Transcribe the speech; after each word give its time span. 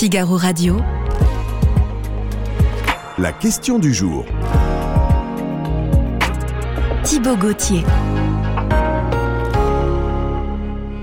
Figaro 0.00 0.38
Radio. 0.38 0.78
La 3.18 3.34
question 3.34 3.78
du 3.78 3.92
jour. 3.92 4.24
Thibaut 7.04 7.36
Gauthier. 7.36 7.82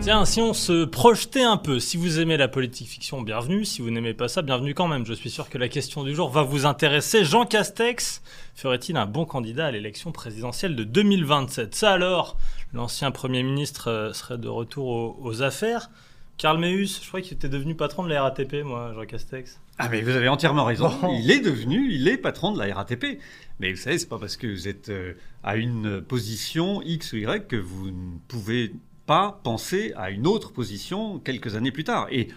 Tiens, 0.02 0.26
si 0.26 0.42
on 0.42 0.56
se 0.56 0.86
projetait 0.86 1.44
un 1.44 1.58
peu, 1.58 1.80
si 1.80 1.96
vous 1.96 2.20
aimez 2.20 2.38
la 2.38 2.48
politique 2.48 2.88
fiction, 2.88 3.22
bienvenue. 3.22 3.66
Si 3.66 3.84
vous 3.84 3.92
n'aimez 3.92 4.16
pas 4.16 4.28
ça, 4.28 4.42
bienvenue 4.42 4.74
quand 4.74 4.88
même. 4.88 5.06
Je 5.06 5.14
suis 5.14 5.30
sûr 5.30 5.48
que 5.48 5.60
la 5.60 5.70
question 5.70 6.04
du 6.04 6.16
jour 6.16 6.32
va 6.32 6.42
vous 6.42 6.66
intéresser. 6.66 7.24
Jean 7.24 7.46
Castex 7.46 8.24
ferait-il 8.56 8.98
un 8.98 9.06
bon 9.06 9.26
candidat 9.26 9.68
à 9.68 9.72
l'élection 9.72 10.12
présidentielle 10.12 10.76
de 10.76 10.84
2027 10.84 11.76
Ça 11.76 11.92
alors, 11.92 12.36
l'ancien 12.74 13.12
Premier 13.12 13.44
ministre 13.44 13.92
euh, 13.92 14.14
serait 14.14 14.40
de 14.40 14.50
retour 14.50 14.88
aux, 14.88 15.20
aux 15.22 15.44
affaires. 15.44 15.92
Karl 16.38 16.60
Meus, 16.60 17.02
je 17.02 17.08
crois 17.08 17.22
qu'il 17.22 17.34
était 17.34 17.50
devenu 17.50 17.74
patron 17.76 18.04
de 18.04 18.10
la 18.10 18.22
RATP, 18.22 18.64
moi, 18.64 18.92
Jean 18.96 19.06
Castex. 19.06 19.60
Ah 19.80 19.90
mais 19.90 20.02
vous 20.02 20.12
avez 20.16 20.28
entièrement 20.28 20.66
raison. 20.66 20.92
Il 21.22 21.32
est 21.32 21.40
devenu, 21.40 21.92
il 21.92 22.08
est 22.08 22.18
patron 22.18 22.52
de 22.52 22.60
la 22.64 22.74
RATP. 22.76 23.20
Mais 23.60 23.72
vous 23.74 23.78
savez, 23.80 23.98
c'est 23.98 24.08
pas 24.10 24.20
parce 24.20 24.38
que 24.38 24.48
vous 24.48 24.68
êtes 24.68 24.90
euh, 24.90 25.14
à 25.44 25.56
une 25.56 26.02
position 26.02 26.82
X 26.84 27.14
ou 27.14 27.18
Y 27.18 27.48
que 27.48 27.56
vous 27.56 27.88
ne 27.92 28.18
pouvez 28.28 28.72
pas 29.08 29.40
penser 29.44 29.94
à 29.96 30.12
une 30.12 30.28
autre 30.28 30.52
position 30.54 31.18
quelques 31.20 31.56
années 31.56 31.72
plus 31.72 31.84
tard. 31.84 32.08
Et 32.12 32.28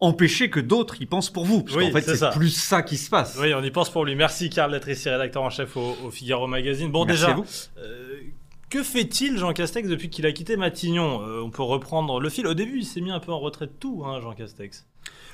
empêcher 0.00 0.48
que 0.48 0.60
d'autres 0.60 1.00
y 1.02 1.06
pensent 1.06 1.30
pour 1.30 1.44
vous. 1.44 1.62
Parce 1.64 1.76
Oui, 1.76 1.90
qu'en 1.90 1.98
fait, 2.00 2.16
c'est 2.16 2.30
plus 2.30 2.50
ça 2.50 2.82
qui 2.82 2.96
se 2.96 3.10
passe. 3.10 3.36
Oui, 3.40 3.52
on 3.52 3.62
y 3.64 3.70
pense 3.70 3.90
pour 3.90 4.04
lui. 4.04 4.14
Merci 4.14 4.48
Karl 4.48 4.70
d'être 4.70 4.88
ici, 4.88 5.08
rédacteur 5.10 5.42
en 5.42 5.50
chef 5.50 5.76
au, 5.76 5.96
au 6.04 6.10
Figaro 6.10 6.46
Magazine. 6.46 6.90
Bon, 6.90 7.04
Merci 7.04 7.22
déjà, 7.22 7.32
à 7.32 7.36
vous. 7.36 7.44
euh, 7.78 8.20
que 8.70 8.82
fait-il 8.82 9.36
Jean 9.36 9.52
Castex 9.52 9.88
depuis 9.88 10.08
qu'il 10.10 10.24
a 10.26 10.32
quitté 10.32 10.56
Matignon 10.56 11.22
Euh, 11.22 11.42
On 11.42 11.50
peut 11.50 11.62
reprendre 11.62 12.20
le 12.20 12.28
fil. 12.30 12.46
Au 12.46 12.54
début, 12.54 12.78
il 12.78 12.84
s'est 12.84 13.00
mis 13.00 13.10
un 13.10 13.20
peu 13.20 13.32
en 13.32 13.38
retrait 13.40 13.66
de 13.66 13.72
tout, 13.78 14.02
hein, 14.06 14.20
Jean 14.20 14.32
Castex. 14.32 14.86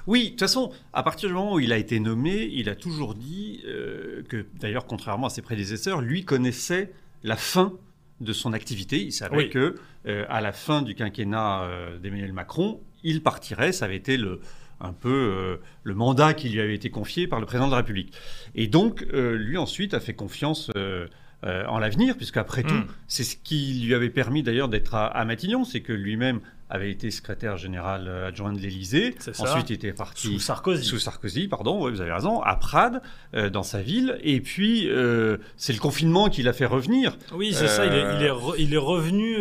Oui, 0.07 0.25
de 0.25 0.29
toute 0.31 0.41
façon, 0.41 0.73
à 0.93 1.03
partir 1.03 1.29
du 1.29 1.35
moment 1.35 1.55
où 1.55 1.61
il 1.61 1.73
a 1.73 1.77
été 1.79 2.01
nommé, 2.01 2.49
il 2.53 2.69
a 2.69 2.75
toujours 2.77 3.15
dit 3.15 3.63
euh, 3.67 4.23
que, 4.29 4.47
d'ailleurs, 4.61 4.87
contrairement 4.87 5.27
à 5.27 5.31
ses 5.31 5.43
prédécesseurs, 5.43 6.01
lui 6.01 6.25
connaissait 6.25 6.93
la 7.25 7.37
fin 7.37 7.73
de 8.21 8.33
son 8.33 8.53
activité. 8.53 9.03
Il 9.03 9.13
savait 9.13 9.37
Oui. 9.37 9.51
que, 9.51 9.75
euh, 10.07 10.25
à 10.29 10.41
la 10.41 10.53
fin 10.53 10.83
du 10.83 10.95
quinquennat 10.95 11.69
d'Emmanuel 12.03 12.33
Macron, 12.33 12.81
il 13.05 13.23
partirait. 13.23 13.73
Ça 13.73 13.85
avait 13.85 13.97
été 13.97 14.17
le, 14.17 14.41
un 14.81 14.93
peu 14.93 15.11
euh, 15.13 15.57
le 15.83 15.95
mandat 15.95 16.33
qui 16.35 16.49
lui 16.49 16.61
avait 16.61 16.75
été 16.75 16.89
confié 16.91 17.27
par 17.27 17.41
le 17.41 17.47
président 17.47 17.67
de 17.67 17.73
la 17.73 17.79
République. 17.79 18.13
Et 18.55 18.69
donc, 18.69 19.05
euh, 19.13 19.35
lui 19.37 19.59
ensuite 19.59 19.93
a 19.93 20.01
fait 20.01 20.15
confiance. 20.15 20.71
euh, 20.77 21.07
euh, 21.45 21.65
en 21.67 21.79
l'avenir, 21.79 22.17
puisqu'après 22.17 22.63
Mm. 22.63 22.67
tout, 22.67 22.83
c'est 23.09 23.25
ce 23.25 23.37
qui 23.37 23.83
lui 23.85 23.95
avait 23.95 24.11
permis 24.11 24.43
d'ailleurs 24.43 24.69
d'être 24.69 24.95
à, 24.95 25.07
à 25.07 25.25
Matignon, 25.25 25.65
c'est 25.65 25.81
que 25.81 25.93
lui-même 25.93 26.41
avait 26.69 26.91
été 26.91 27.11
secrétaire 27.13 27.57
général 27.57 28.07
euh, 28.09 28.29
adjoint 28.29 28.53
de 28.53 28.59
l'Élysée. 28.59 29.15
Ensuite, 29.39 29.71
il 29.71 29.75
était 29.75 29.93
parti 29.93 30.27
Sous 30.27 30.41
Sarkozy. 30.41 30.85
sous 30.85 30.99
Sarkozy, 30.99 31.47
pardon, 31.47 31.81
ouais, 31.83 31.91
vous 31.93 32.01
avez 32.01 32.13
raison, 32.13 32.41
à 32.43 32.57
Prades, 32.57 33.03
euh, 33.35 33.51
dans 33.51 33.63
sa 33.63 33.81
ville. 33.83 34.19
Et 34.23 34.41
puis, 34.41 34.89
euh, 34.89 35.37
c'est 35.57 35.73
le 35.73 35.79
confinement 35.79 36.29
qui 36.29 36.43
l'a 36.43 36.53
fait 36.53 36.67
revenir. 36.67 37.17
Oui, 37.33 37.53
c'est 37.55 37.69
ça. 37.69 37.87
Il 37.87 37.93
est, 37.93 38.17
il 38.17 38.23
est, 38.25 38.31
re- 38.31 38.55
il 38.59 38.75
est 38.75 38.79
revenu 38.79 39.37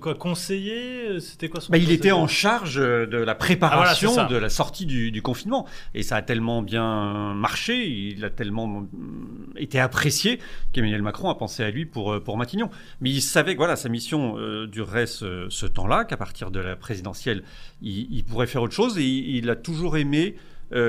quoi 0.00 0.14
conseiller. 0.14 1.20
C'était 1.20 1.48
quoi 1.48 1.60
son 1.60 1.72
Bah, 1.72 1.78
il 1.78 1.90
était 1.90 2.12
en 2.12 2.26
charge 2.28 2.76
de 2.76 3.16
la 3.18 3.32
Ah, 3.32 3.34
préparation 3.34 4.12
voilà, 4.12 4.28
ça. 4.28 4.32
de 4.34 4.38
la 4.38 4.48
sortie 4.48 4.86
du, 4.86 5.10
du 5.10 5.20
confinement. 5.22 5.66
Et 5.94 6.02
ça 6.02 6.16
a 6.16 6.22
tellement 6.22 6.62
bien 6.62 7.34
marché, 7.34 7.88
il 7.88 8.24
a 8.24 8.30
tellement 8.30 8.64
hum, 8.64 8.88
été 9.56 9.80
apprécié 9.80 10.38
qu'Emmanuel 10.72 11.02
Macron 11.02 11.28
a 11.30 11.34
pensé 11.34 11.64
à 11.64 11.70
lui 11.70 11.86
pour, 11.86 12.22
pour 12.22 12.36
Matignon. 12.36 12.70
Mais 13.00 13.10
il 13.10 13.20
savait 13.22 13.54
que 13.54 13.58
voilà, 13.58 13.74
sa 13.76 13.88
mission 13.88 14.36
durerait 14.66 15.06
ce, 15.06 15.46
ce 15.50 15.66
temps-là, 15.66 16.04
qu'à 16.04 16.16
partir 16.16 16.50
de 16.50 16.60
la 16.60 16.67
présidentielle, 16.76 17.42
il, 17.82 18.06
il 18.12 18.24
pourrait 18.24 18.46
faire 18.46 18.62
autre 18.62 18.74
chose. 18.74 18.98
Et 18.98 19.04
il, 19.04 19.36
il 19.36 19.50
a 19.50 19.56
toujours 19.56 19.96
aimé 19.96 20.36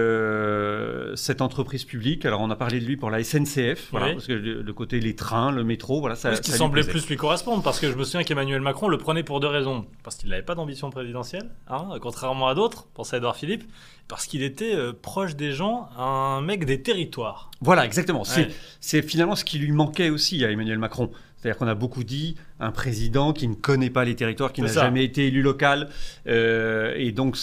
euh, 0.09 1.15
cette 1.15 1.41
entreprise 1.41 1.85
publique. 1.85 2.25
Alors 2.25 2.41
on 2.41 2.49
a 2.49 2.55
parlé 2.55 2.79
de 2.79 2.85
lui 2.85 2.97
pour 2.97 3.09
la 3.09 3.23
SNCF, 3.23 3.89
voilà, 3.91 4.07
Oui. 4.07 4.13
parce 4.13 4.27
que 4.27 4.33
le, 4.33 4.61
le 4.61 4.73
côté 4.73 4.99
les 4.99 5.15
trains, 5.15 5.51
le 5.51 5.63
métro, 5.63 5.99
voilà, 6.01 6.15
ça, 6.15 6.31
Oui, 6.31 6.35
ce 6.37 6.41
qui 6.41 6.51
ça 6.51 6.57
semblait 6.57 6.83
plus 6.83 7.07
lui 7.07 7.15
correspondre, 7.15 7.63
parce 7.63 7.79
que 7.79 7.89
je 7.89 7.95
me 7.95 8.03
souviens 8.03 8.23
qu'Emmanuel 8.23 8.61
Macron 8.61 8.87
le 8.89 8.97
prenait 8.97 9.23
pour 9.23 9.39
deux 9.39 9.47
raisons. 9.47 9.85
Parce 10.03 10.17
qu'il 10.17 10.29
n'avait 10.29 10.41
pas 10.43 10.55
d'ambition 10.55 10.89
présidentielle, 10.89 11.49
hein, 11.69 11.87
contrairement 12.01 12.47
à 12.47 12.55
d'autres, 12.55 12.87
pense 12.93 13.13
à 13.13 13.17
Edouard 13.17 13.35
Philippe, 13.37 13.63
parce 14.07 14.25
qu'il 14.25 14.43
était 14.43 14.75
euh, 14.75 14.91
proche 14.91 15.35
des 15.35 15.51
gens, 15.53 15.89
un 15.97 16.41
mec 16.41 16.65
des 16.65 16.81
territoires. 16.81 17.49
Voilà, 17.61 17.85
exactement. 17.85 18.23
Ouais. 18.23 18.49
c'est 18.81 19.01
finalement 19.01 19.35
ce 19.35 19.45
qui 19.45 19.59
lui 19.59 19.71
manquait 19.71 20.09
aussi 20.09 20.43
à 20.43 20.51
Emmanuel 20.51 20.79
Macron. 20.79 21.11
C'est-à-dire 21.39 21.57
qu'on 21.57 21.67
a 21.67 21.75
beaucoup 21.75 22.03
dit 22.03 22.35
un 22.59 22.71
président 22.71 23.31
qui 23.33 23.47
ne 23.47 23.55
connaît 23.55 23.89
pas 23.89 24.03
les 24.03 24.15
territoires, 24.15 24.51
qui 24.51 24.61
n'a 24.61 24.67
jamais 24.67 25.03
été 25.05 25.27
élu 25.27 25.41
local. 25.41 25.89
Euh, 26.27 26.93
et 26.97 27.11
donc, 27.11 27.37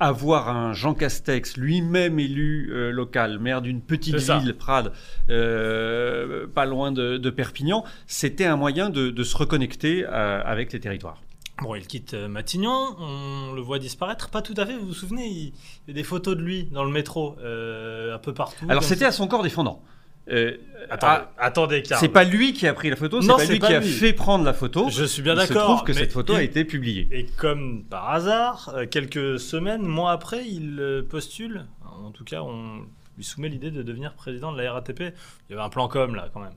avoir 0.00 0.48
un 0.48 0.72
Jean 0.72 0.94
Castex, 0.94 1.56
lui-même 1.56 2.20
élu 2.20 2.70
euh, 2.70 2.90
local, 2.92 3.40
maire 3.40 3.60
d'une 3.62 3.80
petite 3.80 4.16
ville, 4.16 4.54
Prades, 4.54 4.92
euh, 5.30 6.46
pas 6.46 6.64
loin 6.64 6.92
de, 6.92 7.16
de 7.16 7.30
Perpignan, 7.30 7.84
c'était 8.06 8.44
un 8.46 8.56
moyen 8.56 8.90
de, 8.90 9.10
de 9.10 9.22
se 9.24 9.36
reconnecter 9.36 10.04
avec 10.04 10.72
les 10.72 10.80
territoires. 10.80 11.20
Bon, 11.60 11.74
il 11.74 11.88
quitte 11.88 12.14
Matignon, 12.14 12.94
on 13.00 13.52
le 13.52 13.60
voit 13.60 13.80
disparaître, 13.80 14.30
pas 14.30 14.42
tout 14.42 14.54
à 14.56 14.64
fait, 14.64 14.76
vous 14.76 14.86
vous 14.86 14.94
souvenez, 14.94 15.26
il 15.26 15.52
il 15.88 15.88
y 15.88 15.90
a 15.90 15.94
des 15.94 16.04
photos 16.04 16.36
de 16.36 16.42
lui 16.42 16.68
dans 16.70 16.84
le 16.84 16.92
métro, 16.92 17.34
euh, 17.40 18.14
un 18.14 18.18
peu 18.18 18.34
partout. 18.34 18.66
Alors, 18.68 18.84
c'était 18.84 19.06
à 19.06 19.10
son 19.10 19.26
corps 19.26 19.42
défendant. 19.42 19.82
Euh, 20.30 20.56
Attendez, 20.90 21.12
ah, 21.16 21.30
attendez, 21.38 21.82
c'est 21.84 22.08
pas 22.08 22.24
lui 22.24 22.52
qui 22.54 22.66
a 22.66 22.72
pris 22.72 22.88
la 22.88 22.96
photo, 22.96 23.20
c'est 23.20 23.28
pas 23.28 23.44
lui 23.44 23.58
pas 23.58 23.66
qui 23.66 23.74
a 23.74 23.80
lui. 23.80 23.88
fait 23.90 24.12
prendre 24.14 24.44
la 24.44 24.54
photo. 24.54 24.88
Je 24.90 25.04
suis 25.04 25.20
bien 25.22 25.34
Il 25.34 25.40
se 25.42 25.48
d'accord. 25.48 25.74
trouve 25.76 25.84
que 25.86 25.92
cette 25.92 26.12
photo 26.12 26.32
il- 26.34 26.36
a 26.38 26.42
été 26.42 26.64
publiée. 26.64 27.08
Et 27.10 27.26
comme 27.36 27.84
par 27.84 28.10
hasard, 28.10 28.72
euh, 28.74 28.86
quelques 28.86 29.38
semaines, 29.38 29.82
mois 29.82 30.12
après, 30.12 30.46
il 30.46 30.78
euh, 30.80 31.02
postule. 31.02 31.66
En 32.02 32.10
tout 32.10 32.24
cas, 32.24 32.40
on 32.42 32.86
lui 33.18 33.24
soumet 33.24 33.48
l'idée 33.50 33.70
de 33.70 33.82
devenir 33.82 34.14
président 34.14 34.50
de 34.52 34.60
la 34.62 34.72
RATP. 34.72 35.00
Il 35.00 35.12
y 35.50 35.52
avait 35.54 35.62
un 35.62 35.68
plan 35.68 35.88
com 35.88 36.14
là, 36.14 36.28
quand 36.32 36.40
même. 36.40 36.54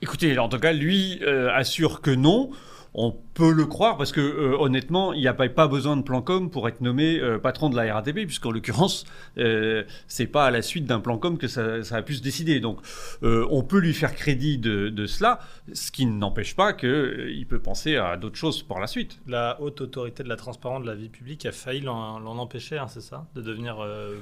Écoutez, 0.00 0.38
en 0.38 0.48
tout 0.48 0.58
cas, 0.58 0.72
lui 0.72 1.18
euh, 1.22 1.50
assure 1.52 2.00
que 2.00 2.10
non. 2.10 2.50
On 2.96 3.12
peut 3.34 3.52
le 3.52 3.66
croire 3.66 3.96
parce 3.96 4.12
que 4.12 4.20
euh, 4.20 4.56
honnêtement, 4.56 5.12
il 5.12 5.20
n'y 5.20 5.26
a 5.26 5.34
pas, 5.34 5.48
pas 5.48 5.66
besoin 5.66 5.96
de 5.96 6.02
plan 6.02 6.22
com 6.22 6.48
pour 6.48 6.68
être 6.68 6.80
nommé 6.80 7.18
euh, 7.18 7.38
patron 7.40 7.68
de 7.68 7.74
la 7.74 7.92
RATP, 7.92 8.24
puisqu'en 8.26 8.52
l'occurrence, 8.52 9.04
euh, 9.38 9.82
c'est 10.06 10.28
pas 10.28 10.44
à 10.46 10.52
la 10.52 10.62
suite 10.62 10.84
d'un 10.86 11.00
plan 11.00 11.18
com 11.18 11.36
que 11.36 11.48
ça, 11.48 11.82
ça 11.82 11.96
a 11.96 12.02
pu 12.02 12.14
se 12.14 12.22
décider. 12.22 12.60
Donc, 12.60 12.78
euh, 13.24 13.46
on 13.50 13.64
peut 13.64 13.78
lui 13.80 13.94
faire 13.94 14.14
crédit 14.14 14.58
de, 14.58 14.90
de 14.90 15.06
cela, 15.06 15.40
ce 15.72 15.90
qui 15.90 16.06
n'empêche 16.06 16.54
pas 16.54 16.72
qu'il 16.72 17.44
peut 17.48 17.58
penser 17.58 17.96
à 17.96 18.16
d'autres 18.16 18.36
choses 18.36 18.62
pour 18.62 18.78
la 18.78 18.86
suite. 18.86 19.18
La 19.26 19.60
haute 19.60 19.80
autorité 19.80 20.22
de 20.22 20.28
la 20.28 20.36
transparence 20.36 20.82
de 20.82 20.86
la 20.86 20.94
vie 20.94 21.08
publique 21.08 21.44
a 21.46 21.52
failli 21.52 21.80
l'en 21.80 22.24
empêcher, 22.38 22.78
hein, 22.78 22.86
c'est 22.88 23.00
ça 23.02 23.26
De 23.34 23.42
devenir 23.42 23.76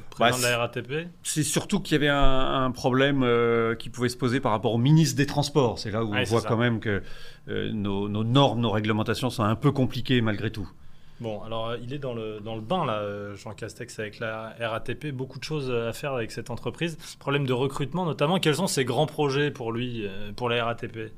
président 0.09 0.38
Bah, 0.38 0.49
de 0.49 0.50
la 0.50 0.59
RATP 0.59 1.09
C'est 1.22 1.43
surtout 1.43 1.81
qu'il 1.81 1.93
y 1.93 1.97
avait 1.97 2.09
un, 2.09 2.65
un 2.65 2.71
problème 2.71 3.22
qui 3.78 3.91
pouvait 3.91 4.09
se 4.09 4.16
poser 4.16 4.41
par 4.41 4.53
rapport 4.53 4.72
au 4.72 4.78
ministre 4.78 5.16
des 5.16 5.27
Transports. 5.27 5.78
C'est 5.78 5.91
là 5.91 6.03
où 6.05 6.12
Ouais, 6.12 6.21
on 6.22 6.25
voit 6.25 6.41
ça. 6.41 6.49
quand 6.49 6.56
même 6.56 6.81
que 6.81 7.03
nos, 7.49 8.09
nos 8.09 8.25
normes, 8.25 8.61
nos 8.61 8.71
réglementations 8.71 9.31
sont 9.31 9.43
un 9.45 9.57
peu 9.57 9.73
compliquées 9.73 10.21
malgré 10.21 10.51
tout. 10.51 10.69
Bon, 11.21 11.41
alors 11.43 11.69
euh, 11.71 11.77
il 11.83 11.93
est 11.93 11.99
dans 11.99 12.15
le, 12.15 12.41
dans 12.41 12.57
le 12.57 12.61
bain, 12.61 12.85
là, 12.85 12.95
euh, 12.99 13.37
Jean 13.37 13.53
Castex, 13.53 13.99
avec 14.01 14.19
la 14.19 14.55
RATP. 14.61 15.13
Beaucoup 15.13 15.39
de 15.39 15.45
choses 15.45 15.71
à 15.71 15.93
faire 15.93 16.15
avec 16.15 16.33
cette 16.33 16.51
entreprise. 16.51 16.99
Problème 17.21 17.47
de 17.47 17.53
recrutement, 17.53 18.05
notamment. 18.05 18.41
Quels 18.41 18.57
sont 18.57 18.67
ses 18.67 18.85
grands 18.85 19.07
projets 19.07 19.51
pour 19.53 19.71
lui, 19.73 20.05
euh, 20.05 20.33
pour 20.35 20.49
la 20.49 20.65
RATP 20.65 21.13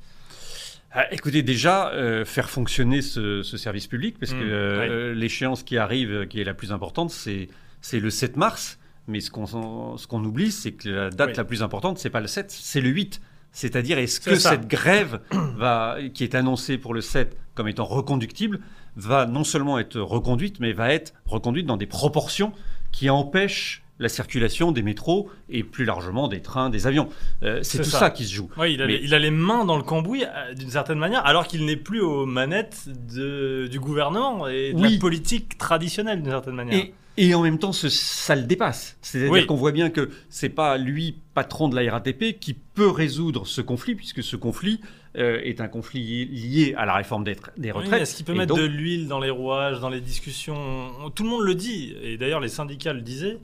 Ah, 0.92 1.10
écoutez, 1.12 1.42
déjà, 1.42 1.88
euh, 1.92 2.24
faire 2.26 2.50
fonctionner 2.50 3.00
ce, 3.00 3.42
ce 3.42 3.56
service 3.56 3.86
public, 3.86 4.18
parce 4.18 4.32
Mm, 4.32 4.38
que 4.40 4.44
euh, 4.44 5.14
l'échéance 5.14 5.62
qui 5.62 5.78
arrive, 5.78 6.10
euh, 6.12 6.26
qui 6.26 6.40
est 6.40 6.44
la 6.44 6.54
plus 6.54 6.72
importante, 6.72 7.10
c'est 7.10 7.48
c'est 7.80 8.00
le 8.00 8.10
7 8.10 8.36
mars. 8.36 8.78
Mais 9.08 9.20
ce 9.20 9.30
qu'on 9.30 9.96
ce 9.96 10.06
qu'on 10.06 10.22
oublie, 10.24 10.50
c'est 10.52 10.72
que 10.72 10.88
la 10.88 11.10
date 11.10 11.30
Oui. 11.30 11.34
la 11.36 11.44
plus 11.44 11.62
importante, 11.62 11.98
c'est 11.98 12.10
pas 12.10 12.20
le 12.20 12.26
7, 12.26 12.50
c'est 12.50 12.80
le 12.80 12.88
8. 12.90 13.20
C'est-à-dire, 13.54 13.96
est-ce 13.98 14.20
que 14.20 14.34
ça. 14.34 14.50
cette 14.50 14.68
grève 14.68 15.20
va, 15.56 15.96
qui 16.12 16.24
est 16.24 16.34
annoncée 16.34 16.76
pour 16.76 16.92
le 16.92 17.00
7 17.00 17.36
comme 17.54 17.68
étant 17.68 17.84
reconductible 17.86 18.60
va 18.96 19.24
non 19.26 19.44
seulement 19.44 19.78
être 19.78 19.98
reconduite, 20.00 20.60
mais 20.60 20.72
va 20.72 20.92
être 20.92 21.14
reconduite 21.24 21.64
dans 21.66 21.76
des 21.78 21.86
proportions 21.86 22.52
qui 22.92 23.08
empêchent 23.10 23.80
la 24.00 24.08
circulation 24.08 24.72
des 24.72 24.82
métros 24.82 25.30
et 25.48 25.62
plus 25.62 25.84
largement 25.84 26.26
des 26.26 26.42
trains, 26.42 26.68
des 26.68 26.88
avions. 26.88 27.08
Euh, 27.44 27.60
c'est 27.62 27.78
tout 27.78 27.84
ça. 27.84 27.98
ça. 28.00 28.10
qui 28.10 28.24
se 28.24 28.34
joue. 28.34 28.50
Oui, 28.56 28.74
il 28.74 28.82
a, 28.82 28.86
Mais- 28.86 28.98
les, 28.98 29.04
il 29.04 29.14
a 29.14 29.18
les 29.20 29.30
mains 29.30 29.64
dans 29.64 29.76
le 29.76 29.84
cambouis 29.84 30.24
euh, 30.24 30.52
d'une 30.54 30.70
certaine 30.70 30.98
manière, 30.98 31.24
alors 31.24 31.46
qu'il 31.46 31.64
n'est 31.64 31.76
plus 31.76 32.00
aux 32.00 32.26
manettes 32.26 32.88
de- 33.14 33.68
du 33.70 33.78
gouvernement 33.78 34.48
et 34.48 34.72
de 34.72 34.78
Oui. 34.80 34.94
la 34.94 34.98
politique 35.00 35.58
traditionnelle 35.58 36.22
d'une 36.22 36.32
certaine 36.32 36.54
manière. 36.56 36.74
Et, 36.76 36.92
et 37.16 37.34
en 37.34 37.42
même 37.42 37.58
temps, 37.58 37.72
ce- 37.72 37.88
ça 37.88 38.34
le 38.34 38.42
dépasse. 38.42 38.96
C'est-à-dire 39.02 39.30
Oui. 39.32 39.46
qu'on 39.46 39.54
voit 39.54 39.72
bien 39.72 39.90
que 39.90 40.10
c'est 40.28 40.48
pas 40.48 40.76
lui, 40.78 41.16
patron 41.34 41.68
de 41.68 41.76
la 41.80 41.90
RATP, 41.92 42.38
qui 42.40 42.54
peut 42.54 42.90
résoudre 42.90 43.46
ce 43.46 43.60
conflit, 43.60 43.94
puisque 43.94 44.22
ce 44.22 44.36
conflit 44.36 44.80
euh, 45.16 45.40
est 45.44 45.60
un 45.60 45.68
conflit 45.68 46.24
lié 46.26 46.74
à 46.76 46.86
la 46.86 46.94
réforme 46.94 47.22
des, 47.22 47.36
Oui, 47.56 47.70
retraites. 47.70 48.02
Est-ce 48.02 48.16
qu'il 48.16 48.24
peut 48.24 48.34
Et 48.34 48.38
mettre 48.38 48.48
donc- 48.56 48.58
de 48.58 48.64
l'huile 48.66 49.06
dans 49.06 49.20
les 49.20 49.30
rouages, 49.30 49.78
dans 49.78 49.88
les 49.88 50.00
discussions? 50.00 50.56
On- 51.04 51.10
Tout 51.10 51.22
le 51.22 51.28
monde 51.28 51.44
le 51.44 51.54
dit, 51.54 51.94
et 52.02 52.16
d'ailleurs 52.18 52.40
les 52.40 52.48
syndicats 52.48 52.92
le 52.92 53.00
disaient. 53.00 53.38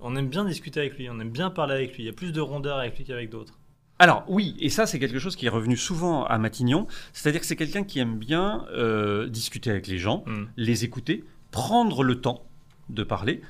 On 0.00 0.16
aime 0.16 0.28
bien 0.28 0.44
discuter 0.44 0.80
avec 0.80 0.98
lui, 0.98 1.08
on 1.08 1.18
aime 1.20 1.30
bien 1.30 1.48
parler 1.48 1.72
avec 1.76 1.96
lui. 1.96 2.02
Il 2.02 2.06
y 2.06 2.10
a 2.10 2.12
plus 2.12 2.30
de 2.32 2.42
rondeur 2.42 2.76
avec 2.76 2.98
lui 2.98 3.04
qu'avec 3.04 3.30
d'autres. 3.30 3.58
Alors 3.98 4.24
oui, 4.28 4.54
et 4.60 4.68
ça 4.68 4.84
c'est 4.84 4.98
quelque 4.98 5.18
chose 5.18 5.34
qui 5.34 5.46
est 5.46 5.50
revenu 5.50 5.78
souvent 5.78 6.24
à 6.24 6.36
Matignon, 6.36 6.86
c'est-à-dire 7.14 7.40
que 7.40 7.46
c'est 7.46 7.56
quelqu'un 7.56 7.84
qui 7.84 8.00
aime 8.00 8.18
bien 8.18 8.66
euh, 8.74 9.26
discuter 9.26 9.70
avec 9.70 9.86
les 9.86 9.96
gens, 9.96 10.24
Mm. 10.26 10.44
les 10.58 10.84
écouter, 10.84 11.24
prendre 11.52 12.02
le 12.02 12.20
temps 12.20 12.42
de 12.88 13.02
parler. 13.02 13.40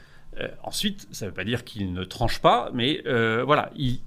Euh, 0.41 0.49
ensuite, 0.63 1.07
ça 1.13 1.27
ne 1.27 1.31
veut 1.31 1.35
pas 1.35 1.45
dire 1.45 1.65
qu'il 1.65 1.93
ne 1.93 2.05
tranche 2.05 2.41
pas, 2.41 2.71
mais 2.75 3.03
euh, 3.07 3.45
voilà, 3.45 3.71
il, 3.77 4.01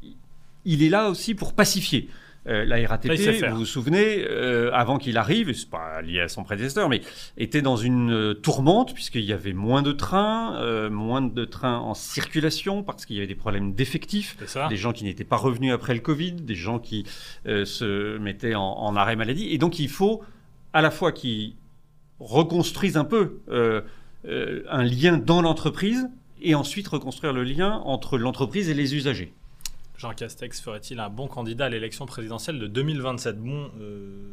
il 0.66 0.84
est 0.84 0.90
là 0.90 1.10
aussi 1.10 1.36
pour 1.36 1.54
pacifier. 1.54 2.10
Euh, 2.48 2.64
la 2.64 2.88
RATP, 2.88 3.12
vous 3.50 3.58
vous 3.58 3.66
souvenez, 3.66 4.26
avant 4.72 4.98
qu'il 5.00 5.18
arrive, 5.18 5.54
c'est 5.54 5.70
pas 5.70 6.02
lié 6.02 6.22
à 6.22 6.28
son 6.30 6.46
prédécesseur, 6.46 6.88
mais 6.88 7.02
était 7.38 7.62
dans 7.62 7.76
une 7.76 8.36
tourmente 8.42 8.94
puisqu'il 8.94 9.26
y 9.26 9.34
avait 9.34 9.52
moins 9.52 9.82
de 9.82 9.92
trains, 9.92 10.90
moins 10.90 11.22
de 11.22 11.44
trains 11.44 11.78
en 11.78 11.94
circulation 11.94 12.84
parce 12.84 13.06
qu'il 13.06 13.18
y 13.18 13.20
avait 13.20 13.28
des 13.28 13.36
problèmes 13.36 13.74
d'effectifs, 13.74 14.38
des 14.70 14.78
gens 14.78 14.94
qui 14.94 15.04
n'étaient 15.04 15.26
pas 15.26 15.36
revenus 15.36 15.74
après 15.74 15.94
le 15.94 16.00
Covid, 16.00 16.34
des 16.34 16.56
gens 16.56 16.80
qui 16.80 17.06
se 17.46 18.18
mettaient 18.18 18.56
en, 18.56 18.64
en 18.64 18.96
arrêt 18.96 19.18
maladie, 19.18 19.50
et 19.52 19.58
donc 19.58 19.78
il 19.80 19.90
faut 19.90 20.24
à 20.72 20.82
la 20.82 20.90
fois 20.90 21.12
qu'ils 21.12 21.54
reconstruisent 22.22 22.96
un 22.96 23.04
peu 23.04 23.40
euh, 24.26 24.64
un 24.70 24.84
lien 24.84 25.18
dans 25.18 25.42
l'entreprise 25.42 26.10
et 26.42 26.56
ensuite 26.56 26.88
reconstruire 26.88 27.34
le 27.34 27.44
lien 27.44 27.82
entre 27.86 28.18
l'entreprise 28.18 28.70
et 28.70 28.74
les 28.74 28.96
usagers. 28.96 29.34
Jean 29.98 30.14
Castex 30.14 30.62
ferait-il 30.62 31.00
un 31.00 31.10
bon 31.10 31.28
candidat 31.28 31.66
à 31.66 31.70
l'élection 31.70 32.06
présidentielle 32.06 32.60
de 32.60 32.68
2027 32.68 33.40
Bon, 33.40 33.72
euh, 33.80 34.32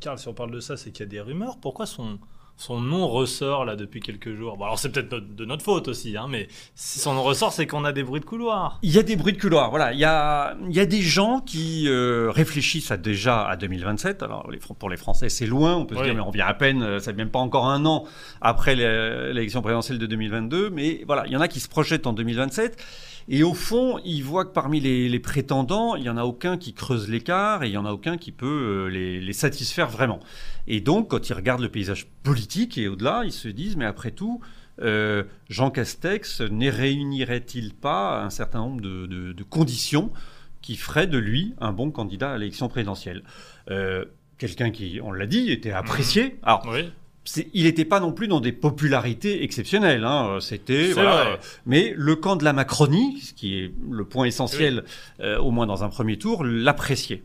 Karl, 0.00 0.18
si 0.18 0.28
on 0.28 0.34
parle 0.34 0.50
de 0.50 0.60
ça, 0.60 0.76
c'est 0.76 0.90
qu'il 0.90 1.04
y 1.04 1.08
a 1.08 1.10
des 1.10 1.20
rumeurs. 1.20 1.58
Pourquoi 1.58 1.84
son, 1.84 2.18
son 2.56 2.80
nom 2.80 3.08
ressort 3.08 3.64
là 3.64 3.74
depuis 3.74 4.00
quelques 4.00 4.34
jours 4.34 4.56
Bon, 4.56 4.64
alors 4.64 4.78
c'est 4.78 4.88
peut-être 4.90 5.14
de 5.34 5.44
notre 5.44 5.64
faute 5.64 5.88
aussi, 5.88 6.16
hein, 6.16 6.26
mais 6.30 6.46
si 6.76 7.00
son 7.00 7.14
nom 7.14 7.22
ressort, 7.24 7.52
c'est 7.52 7.66
qu'on 7.66 7.84
a 7.84 7.92
des 7.92 8.04
bruits 8.04 8.20
de 8.20 8.24
couloir. 8.24 8.78
Il 8.82 8.92
y 8.92 8.98
a 8.98 9.02
des 9.02 9.16
bruits 9.16 9.32
de 9.32 9.40
couloir, 9.40 9.70
voilà. 9.70 9.92
Il 9.92 9.98
y 9.98 10.04
a, 10.04 10.56
il 10.68 10.74
y 10.74 10.78
a 10.80 10.86
des 10.86 11.02
gens 11.02 11.40
qui 11.40 11.88
euh, 11.88 12.30
réfléchissent 12.30 12.90
à 12.92 12.96
déjà 12.96 13.44
à 13.46 13.56
2027. 13.56 14.22
Alors 14.22 14.48
les, 14.50 14.58
pour 14.78 14.88
les 14.88 14.96
Français, 14.96 15.28
c'est 15.28 15.46
loin. 15.46 15.74
On 15.74 15.84
peut 15.84 15.96
se 15.96 16.00
Oui. 16.00 16.06
dire, 16.06 16.14
mais 16.14 16.20
on 16.20 16.30
vient 16.30 16.46
à 16.46 16.54
peine, 16.54 16.82
euh, 16.82 16.98
ça 17.00 17.10
fait 17.10 17.16
même 17.16 17.30
pas 17.30 17.40
encore 17.40 17.66
un 17.66 17.84
an 17.86 18.04
après 18.40 18.76
l'é- 18.76 19.32
l'élection 19.32 19.60
présidentielle 19.60 19.98
de 19.98 20.06
2022. 20.06 20.70
Mais 20.70 21.02
voilà, 21.06 21.26
il 21.26 21.32
y 21.32 21.36
en 21.36 21.40
a 21.40 21.48
qui 21.48 21.58
se 21.60 21.68
projettent 21.68 22.06
en 22.06 22.12
2027. 22.12 22.76
Et 23.28 23.42
au 23.42 23.54
fond, 23.54 23.98
ils 24.04 24.22
voient 24.22 24.44
que 24.44 24.52
parmi 24.52 24.80
les, 24.80 25.08
les 25.08 25.18
prétendants, 25.20 25.96
il 25.96 26.02
y 26.04 26.08
en 26.10 26.16
a 26.16 26.24
aucun 26.24 26.58
qui 26.58 26.74
creuse 26.74 27.08
l'écart 27.08 27.62
et 27.62 27.68
il 27.68 27.72
y 27.72 27.76
en 27.78 27.86
a 27.86 27.92
aucun 27.92 28.16
qui 28.18 28.32
peut 28.32 28.46
euh, 28.46 28.88
les, 28.88 29.20
les 29.20 29.32
satisfaire 29.32 29.88
vraiment. 29.88 30.20
Et 30.66 30.80
donc, 30.80 31.08
quand 31.08 31.28
ils 31.28 31.32
regardent 31.32 31.62
le 31.62 31.68
paysage 31.70 32.06
politique 32.22 32.76
et 32.78 32.88
au-delà, 32.88 33.22
ils 33.24 33.32
se 33.32 33.48
disent, 33.48 33.76
mais 33.76 33.86
après 33.86 34.10
tout, 34.10 34.40
euh, 34.82 35.24
Jean 35.48 35.70
Castex 35.70 36.40
ne 36.42 36.70
réunirait-il 36.70 37.74
pas 37.74 38.22
un 38.22 38.30
certain 38.30 38.58
nombre 38.58 38.80
de, 38.80 39.06
de- 39.06 39.32
de 39.32 39.42
conditions 39.42 40.10
qui 40.62 40.76
feraient 40.76 41.06
de 41.06 41.18
lui 41.18 41.54
un 41.60 41.72
bon 41.72 41.90
candidat 41.90 42.32
à 42.32 42.38
l'élection 42.38 42.68
présidentielle? 42.68 43.22
Euh, 43.70 44.04
Quelqu'un 44.36 44.72
qui, 44.72 44.98
on 45.00 45.12
l'a 45.12 45.26
dit, 45.26 45.52
était 45.52 45.70
apprécié. 45.70 46.38
Alors, 46.42 46.66
Oui, 46.68 46.90
il 47.54 47.64
n'était 47.64 47.84
pas 47.84 48.00
non 48.00 48.12
plus 48.12 48.28
dans 48.28 48.40
des 48.40 48.52
popularités 48.52 49.42
exceptionnelles. 49.44 50.04
hein. 50.04 50.38
C'était, 50.40 50.92
voilà, 50.92 51.24
vrai. 51.24 51.38
mais 51.66 51.94
le 51.96 52.16
camp 52.16 52.36
de 52.36 52.44
la 52.44 52.52
Macronie, 52.52 53.20
ce 53.20 53.32
qui 53.32 53.58
est 53.58 53.72
le 53.90 54.04
point 54.04 54.26
essentiel, 54.26 54.84
euh, 55.20 55.38
au 55.38 55.50
moins 55.50 55.66
dans 55.66 55.84
un 55.84 55.88
premier 55.88 56.18
tour, 56.18 56.44
l'appréciait. 56.44 57.22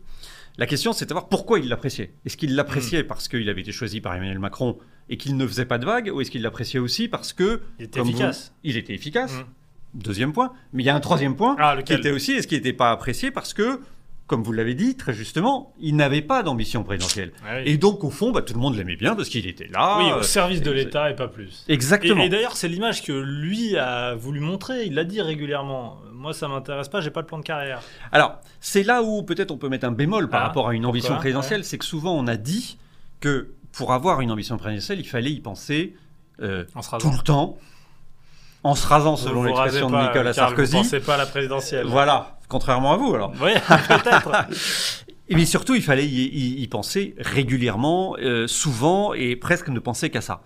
La 0.57 0.66
question, 0.66 0.92
c'est 0.94 1.06
de 1.06 1.10
savoir 1.10 1.30
pourquoi 1.30 1.60
il 1.60 1.68
l'appréciait. 1.69 2.12
Est-ce 2.25 2.36
qu'il 2.38 2.51
Hmm. 2.54 2.56
l'appréciait 2.57 3.04
parce 3.04 3.28
qu'il 3.28 3.48
avait 3.50 3.62
été 3.62 3.72
choisi 3.72 4.01
par 4.01 4.13
Emmanuel 4.16 4.40
Macron 4.40 4.78
et 5.10 5.18
qu'il 5.18 5.36
ne 5.38 5.48
faisait 5.48 5.66
pas 5.66 5.78
de 5.78 5.86
vagues, 5.86 6.12
ou 6.13 6.22
est-ce 6.22 6.31
qu'il 6.31 6.42
l'appréciait 6.42 6.80
aussi 6.80 7.07
parce 7.07 7.34
que 7.34 7.62
Il 7.80 7.86
était 7.86 8.00
vous- 8.02 8.10
efficace. 8.10 8.54
il 8.63 8.78
était 8.78 8.94
efficace? 8.94 9.34
Mm. 9.34 9.44
Deuxième 10.02 10.34
point. 10.34 10.54
Mais 10.74 10.84
il 10.84 10.86
y 10.86 10.90
a 10.90 10.95
un 10.95 11.00
troisième 11.00 11.36
point 11.36 11.56
Ah, 11.60 11.78
qui 11.84 11.94
était 11.94 12.12
aussi, 12.12 12.34
est-ce 12.34 12.48
qu'il 12.48 12.57
n'était 12.57 12.74
pas 12.74 12.92
apprécié 12.92 13.31
parce 13.31 13.54
que, 13.54 13.80
comme 14.30 14.44
vous 14.44 14.52
l'avez 14.52 14.76
dit 14.76 14.96
très 14.96 15.12
justement, 15.12 15.74
il 15.80 15.96
n'avait 15.96 16.22
pas 16.22 16.44
d'ambition 16.44 16.84
présidentielle. 16.84 17.34
Ah 17.44 17.56
oui. 17.58 17.64
Et 17.66 17.78
donc, 17.78 18.04
au 18.04 18.12
fond, 18.12 18.31
bah, 18.31 18.44
tout 18.44 18.54
le 18.54 18.60
monde 18.60 18.76
l'aimait 18.78 18.96
bien 18.96 19.16
parce 19.16 19.28
qu'il 19.28 19.48
était 19.48 19.68
là. 19.68 19.98
Oui, 19.98 20.12
euh, 20.12 20.20
au 20.20 20.24
service 20.24 20.62
de 20.62 20.70
l'État 20.70 21.10
et 21.10 21.16
pas 21.16 21.28
plus. 21.28 21.66
Exactement. 21.68 22.22
Et, 22.22 22.28
et 22.28 22.30
d'ailleurs, 22.30 22.56
c'est 22.56 22.68
l'image 22.68 23.02
que 23.04 23.12
lui 23.12 23.76
a 23.76 24.14
voulu 24.14 24.40
montrer. 24.40 24.86
Il 24.86 24.94
l'a 24.94 25.04
dit 25.04 25.20
régulièrement. 25.20 25.98
Moi, 26.14 26.34
ça 26.34 26.48
m'intéresse 26.48 26.90
pas. 26.90 27.02
J'ai 27.02 27.10
pas 27.10 27.24
de 27.24 27.28
plan 27.28 27.40
de 27.40 27.44
carrière. 27.44 27.81
Alors, 28.12 28.40
c'est 28.60 28.84
là 28.84 29.02
où 29.02 29.24
peut-être 29.24 29.50
on 29.50 29.58
peut 29.58 29.68
mettre 29.68 29.88
un 29.88 29.92
bémol 29.92 30.30
par 30.30 30.42
Ah, 30.44 30.48
rapport 30.48 30.70
à 30.70 30.76
une 30.76 30.86
ambition 30.86 31.16
présidentielle, 31.16 31.64
c'est 31.66 31.80
que 31.80 31.86
souvent 31.86 32.14
on 32.16 32.28
a 32.28 32.38
dit 32.38 32.78
que 33.22 33.50
pour 33.72 33.94
avoir 33.94 34.22
une 34.22 34.30
ambition 34.30 34.58
présidentielle, 34.58 35.00
il 35.00 35.08
fallait 35.08 35.31
y 35.31 35.40
penser 35.42 35.96
euh, 36.42 36.66
tout 37.00 37.10
le 37.12 37.24
temps, 37.24 37.58
en 38.64 38.76
se 38.76 38.86
rasant 38.88 39.16
selon 39.16 39.44
l'expression 39.44 39.90
de 39.90 39.98
Nicolas 39.98 40.34
Sarkozy. 40.34 40.76
Vous 40.78 40.84
pensez 40.84 41.00
pas 41.00 41.16
à 41.16 41.18
la 41.18 41.26
présidentielle. 41.26 41.86
Voilà, 41.88 42.40
contrairement 42.48 42.94
à 42.94 42.98
vous 42.98 43.14
alors. 43.16 43.32
Oui, 43.42 43.52
peut-être. 43.88 44.32
Mais 45.32 45.46
surtout, 45.46 45.76
il 45.76 45.84
fallait 45.84 46.08
y, 46.08 46.22
y- 46.26 46.62
y 46.62 46.68
penser 46.68 47.14
régulièrement, 47.20 48.16
euh, 48.20 48.48
souvent, 48.48 49.14
et 49.14 49.36
presque 49.36 49.70
ne 49.70 49.80
penser 49.80 50.10
qu'à 50.10 50.22
ça. 50.22 50.42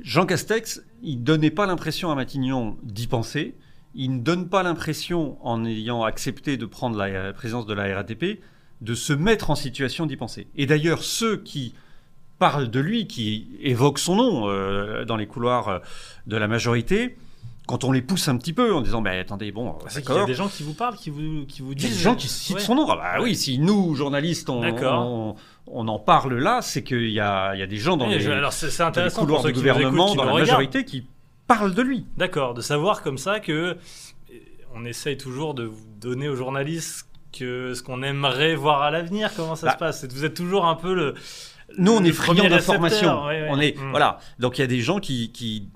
Jean 0.00 0.26
Castex, 0.26 0.82
il 1.02 1.22
donnait 1.22 1.50
pas 1.50 1.64
l'impression 1.66 2.10
à 2.10 2.14
Matignon 2.14 2.76
d'y 2.82 3.06
penser. 3.06 3.54
Il 3.94 4.16
ne 4.16 4.20
donne 4.20 4.48
pas 4.48 4.62
l'impression, 4.62 5.38
en 5.42 5.64
ayant 5.64 6.02
accepté 6.04 6.56
de 6.58 6.66
prendre 6.66 6.96
la 6.98 7.32
présidence 7.32 7.66
de 7.66 7.72
la 7.74 7.94
RATP, 7.94 8.40
de 8.82 8.94
se 8.94 9.12
mettre 9.12 9.50
en 9.50 9.54
situation 9.54 10.06
d'y 10.06 10.16
penser. 10.16 10.46
Et 10.56 10.66
d'ailleurs, 10.66 11.02
ceux 11.02 11.36
qui 11.38 11.74
parlent 12.38 12.68
de 12.70 12.80
lui, 12.80 13.06
qui 13.06 13.48
évoquent 13.60 13.98
son 14.00 14.16
nom 14.16 14.48
euh, 14.48 15.04
dans 15.04 15.16
les 15.16 15.26
couloirs 15.26 15.68
euh, 15.68 15.78
de 16.26 16.36
la 16.36 16.48
majorité, 16.48 17.16
quand 17.66 17.84
on 17.84 17.92
les 17.92 18.02
pousse 18.02 18.26
un 18.28 18.36
petit 18.36 18.52
peu 18.52 18.74
en 18.74 18.80
disant, 18.80 19.02
bah, 19.02 19.10
attendez, 19.12 19.52
bon, 19.52 19.78
C'est 19.88 20.04
qu'il 20.04 20.14
y 20.14 20.18
a 20.18 20.24
des 20.26 20.34
gens 20.34 20.48
qui 20.48 20.62
vous 20.62 20.74
parlent, 20.74 20.96
qui 20.96 21.10
vous, 21.10 21.46
qui 21.46 21.62
vous 21.62 21.72
Il 21.72 21.80
y 21.82 21.84
a 21.84 21.88
disent. 21.88 21.96
des 21.98 22.02
gens 22.02 22.14
qui 22.16 22.28
citent 22.28 22.56
Ouais. 22.56 22.62
son 22.62 22.74
nom. 22.74 22.86
Ah 22.90 22.96
bah 22.96 23.22
oui, 23.22 23.36
si 23.36 23.58
nous, 23.58 23.94
journalistes, 23.94 24.50
on, 24.50 24.62
on, 24.64 25.34
on 25.68 25.88
en 25.88 25.98
parle 25.98 26.34
là, 26.38 26.60
c'est 26.60 26.82
qu'il 26.82 27.10
y 27.10 27.20
a, 27.20 27.54
il 27.54 27.60
y 27.60 27.62
a 27.62 27.66
des 27.66 27.76
gens 27.78 27.96
dans 27.96 28.06
Oui, 28.08 28.14
les, 28.14 28.20
je- 28.20 28.30
alors 28.30 28.52
c'est 28.52 28.68
c'est 28.70 28.78
dans 28.78 28.86
les 28.86 28.88
intéressant 28.90 29.20
couloirs 29.22 29.42
du 29.44 29.52
gouvernement, 29.52 30.14
dans 30.14 30.24
la 30.24 30.32
regardent. 30.32 30.48
majorité, 30.50 30.84
qui 30.84 31.06
parlent 31.46 31.74
de 31.74 31.82
lui. 31.82 32.04
D'accord, 32.16 32.54
de 32.54 32.60
savoir 32.60 33.02
comme 33.02 33.18
ça 33.18 33.38
que 33.40 33.52
euh, 33.52 33.74
on 34.74 34.84
essaye 34.84 35.16
toujours 35.16 35.54
de 35.54 35.64
vous 35.64 35.86
donner 36.00 36.28
aux 36.28 36.36
journalistes 36.36 37.06
que 37.32 37.72
ce 37.74 37.82
qu'on 37.82 38.02
aimerait 38.02 38.54
voir 38.56 38.82
à 38.82 38.90
l'avenir, 38.90 39.30
comment 39.36 39.54
ça 39.54 39.68
Bah. 39.68 39.72
se 39.74 39.78
passe. 39.78 40.04
Vous 40.12 40.24
êtes 40.24 40.34
toujours 40.34 40.66
un 40.66 40.74
peu 40.74 40.92
le. 40.94 41.14
Nous, 41.78 41.92
on 41.92 42.00
Le 42.00 42.08
est 42.08 42.12
friands 42.12 42.48
d'informations. 42.48 43.24
ouais, 43.26 43.42
ouais. 43.42 43.48
On 43.50 43.58
est, 43.60 43.78
Mm. 43.78 43.90
voilà. 43.90 44.18
Donc, 44.38 44.58
il 44.58 44.60
y 44.60 44.64
a 44.64 44.66
des 44.66 44.80
gens 44.82 44.98
qui, 45.00 45.30
qui 45.32 45.68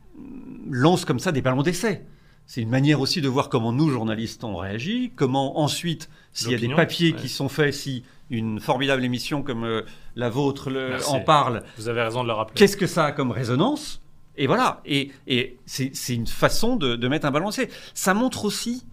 lancent 0.71 1.05
comme 1.05 1.19
ça 1.19 1.33
des 1.33 1.43
ballons 1.43 1.63
d'essai. 1.63 2.05
C'est 2.47 2.61
une 2.63 2.69
manière 2.71 3.01
aussi 3.01 3.21
de 3.21 3.29
voir 3.29 3.49
comment 3.49 3.73
nous, 3.73 3.91
journalistes, 3.91 4.45
on 4.45 4.57
réagit, 4.57 5.13
comment 5.17 5.59
ensuite, 5.59 6.09
s'il 6.33 6.53
y 6.53 6.55
a 6.55 6.59
des 6.59 6.69
papiers 6.73 7.13
ouais. 7.13 7.19
qui 7.21 7.29
sont 7.29 7.49
faits, 7.49 7.75
si 7.75 8.05
une 8.31 8.61
formidable 8.61 9.05
émission 9.05 9.43
comme 9.43 9.65
euh, 9.65 9.83
la 10.15 10.29
vôtre 10.31 10.71
le- 10.71 10.99
en 11.09 11.21
parle, 11.21 11.63
Vous 11.77 11.89
avez 11.89 12.03
raison 12.03 12.23
de 12.23 12.29
le 12.29 12.35
rappeler. 12.35 12.55
Qu'est-ce 12.57 12.77
que 12.77 12.87
ça 12.87 13.07
a 13.07 13.13
comme 13.13 13.31
résonance? 13.33 14.01
Et 14.37 14.47
voilà. 14.47 14.81
Et, 14.85 15.11
et 15.27 15.59
c'est 15.67 15.91
une 16.15 16.27
façon 16.27 16.77
de, 16.77 16.95
de 16.95 17.09
mettre 17.09 17.27
un 17.27 17.31
ballon 17.31 17.47
d'essai. 17.47 17.69
Ça 17.95 18.15
montre 18.15 18.45
aussi 18.45 18.85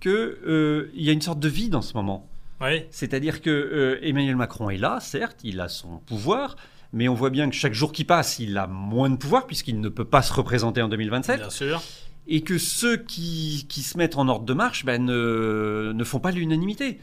que 0.00 0.38
euh, 0.46 0.90
y 0.94 1.08
a 1.08 1.12
une 1.12 1.20
sorte 1.22 1.38
de 1.40 1.48
vide 1.48 1.74
en 1.76 1.82
ce 1.82 1.94
moment. 1.94 2.28
Oui, 2.60 2.82
C'est-à-dire 2.90 3.40
que 3.40 3.50
euh, 3.50 3.98
Emmanuel 4.02 4.34
Macron 4.36 4.68
est 4.70 4.76
là, 4.76 4.98
certes, 5.00 5.38
il 5.44 5.60
a 5.60 5.68
son 5.68 5.98
pouvoir, 6.06 6.56
mais 6.92 7.08
on 7.08 7.14
voit 7.14 7.30
bien 7.30 7.48
que 7.50 7.54
chaque 7.56 7.74
jour 7.74 7.92
qui 7.92 8.04
passe, 8.04 8.38
il 8.38 8.56
a 8.58 8.66
moins 8.66 9.10
de 9.10 9.16
pouvoir 9.16 9.46
puisqu'il 9.46 9.80
ne 9.80 9.88
peut 9.88 10.04
pas 10.04 10.22
se 10.22 10.32
représenter 10.32 10.80
en 10.82 10.88
2027, 10.88 11.40
bien 11.40 11.50
sûr. 11.50 11.82
et 12.26 12.40
que 12.42 12.58
ceux 12.58 12.96
qui, 12.96 13.66
qui 13.68 13.82
se 13.82 13.98
mettent 13.98 14.16
en 14.16 14.28
ordre 14.28 14.44
de 14.46 14.54
marche 14.54 14.84
ben, 14.84 15.04
ne, 15.04 15.92
ne 15.94 16.04
font 16.04 16.20
pas 16.20 16.30
l'unanimité. 16.30 16.98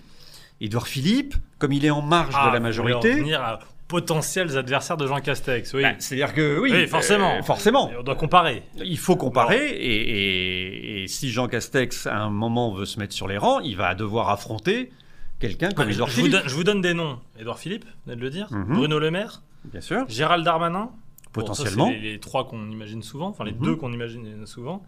Édouard 0.62 0.88
Philippe, 0.88 1.36
comme 1.60 1.74
il 1.74 1.86
est 1.86 1.89
en 1.89 2.01
marge 2.01 2.34
Ah, 2.38 2.48
de 2.48 2.54
la 2.54 2.60
vous 2.60 2.63
majorité, 2.63 3.13
en 3.13 3.18
venir 3.18 3.42
à 3.42 3.60
potentiels 3.88 4.58
adversaires 4.58 4.98
de 4.98 5.06
Jean 5.06 5.20
Castex, 5.20 5.74
oui. 5.74 5.84
ben, 5.84 5.96
c'est-à-dire 6.00 6.34
que 6.34 6.58
oui, 6.60 6.72
Oui, 6.74 6.88
forcément. 6.88 7.36
euh, 7.36 7.42
forcément. 7.44 7.92
On 8.00 8.01
doit 8.04 8.15
comparer. 8.15 8.63
Il 8.84 8.98
faut 8.98 9.15
comparer, 9.15 9.68
et, 9.70 11.01
et- 11.01 11.04
et 11.04 11.08
si 11.08 11.30
Jean 11.30 11.48
Castex, 11.48 12.08
à 12.08 12.15
un 12.18 12.30
moment, 12.32 12.74
veut 12.74 12.86
se 12.86 12.98
mettre 13.00 13.13
sur 13.13 13.27
les 13.27 13.38
rangs, 13.38 13.60
il 13.60 13.75
va 13.77 13.94
devoir 13.94 14.30
affronter 14.30 14.92
quelqu'un 15.39 15.70
comme 15.72 15.88
je, 15.89 15.94
Édouard 15.94 16.10
vous 16.10 16.15
Philippe. 16.15 16.32
donne, 16.32 16.48
je 16.48 16.56
vous 16.56 16.63
donne 16.63 16.82
des 16.82 16.94
noms. 16.96 17.20
Édouard 17.39 17.60
Philippe, 17.60 17.86
venez 18.08 18.15
de 18.18 18.22
le 18.22 18.30
dire. 18.32 18.48
Mhm. 18.51 18.75
Bruno 18.75 18.98
Le 18.98 19.12
Maire. 19.12 19.44
Bien 19.72 19.82
sûr, 19.82 20.06
Gérald 20.08 20.44
Darmanin. 20.46 20.92
Bon, 21.34 21.42
ça, 21.42 21.48
potentiellement. 21.48 21.90
les, 21.90 22.00
les 22.00 22.20
trois 22.20 22.48
qu'on 22.48 22.70
imagine 22.72 23.04
souvent, 23.04 23.28
enfin 23.28 23.44
les 23.44 23.52
Mhm. 23.52 23.62
deux 23.64 23.76
qu'on 23.76 23.92
imagine 23.92 24.46
souvent. 24.46 24.84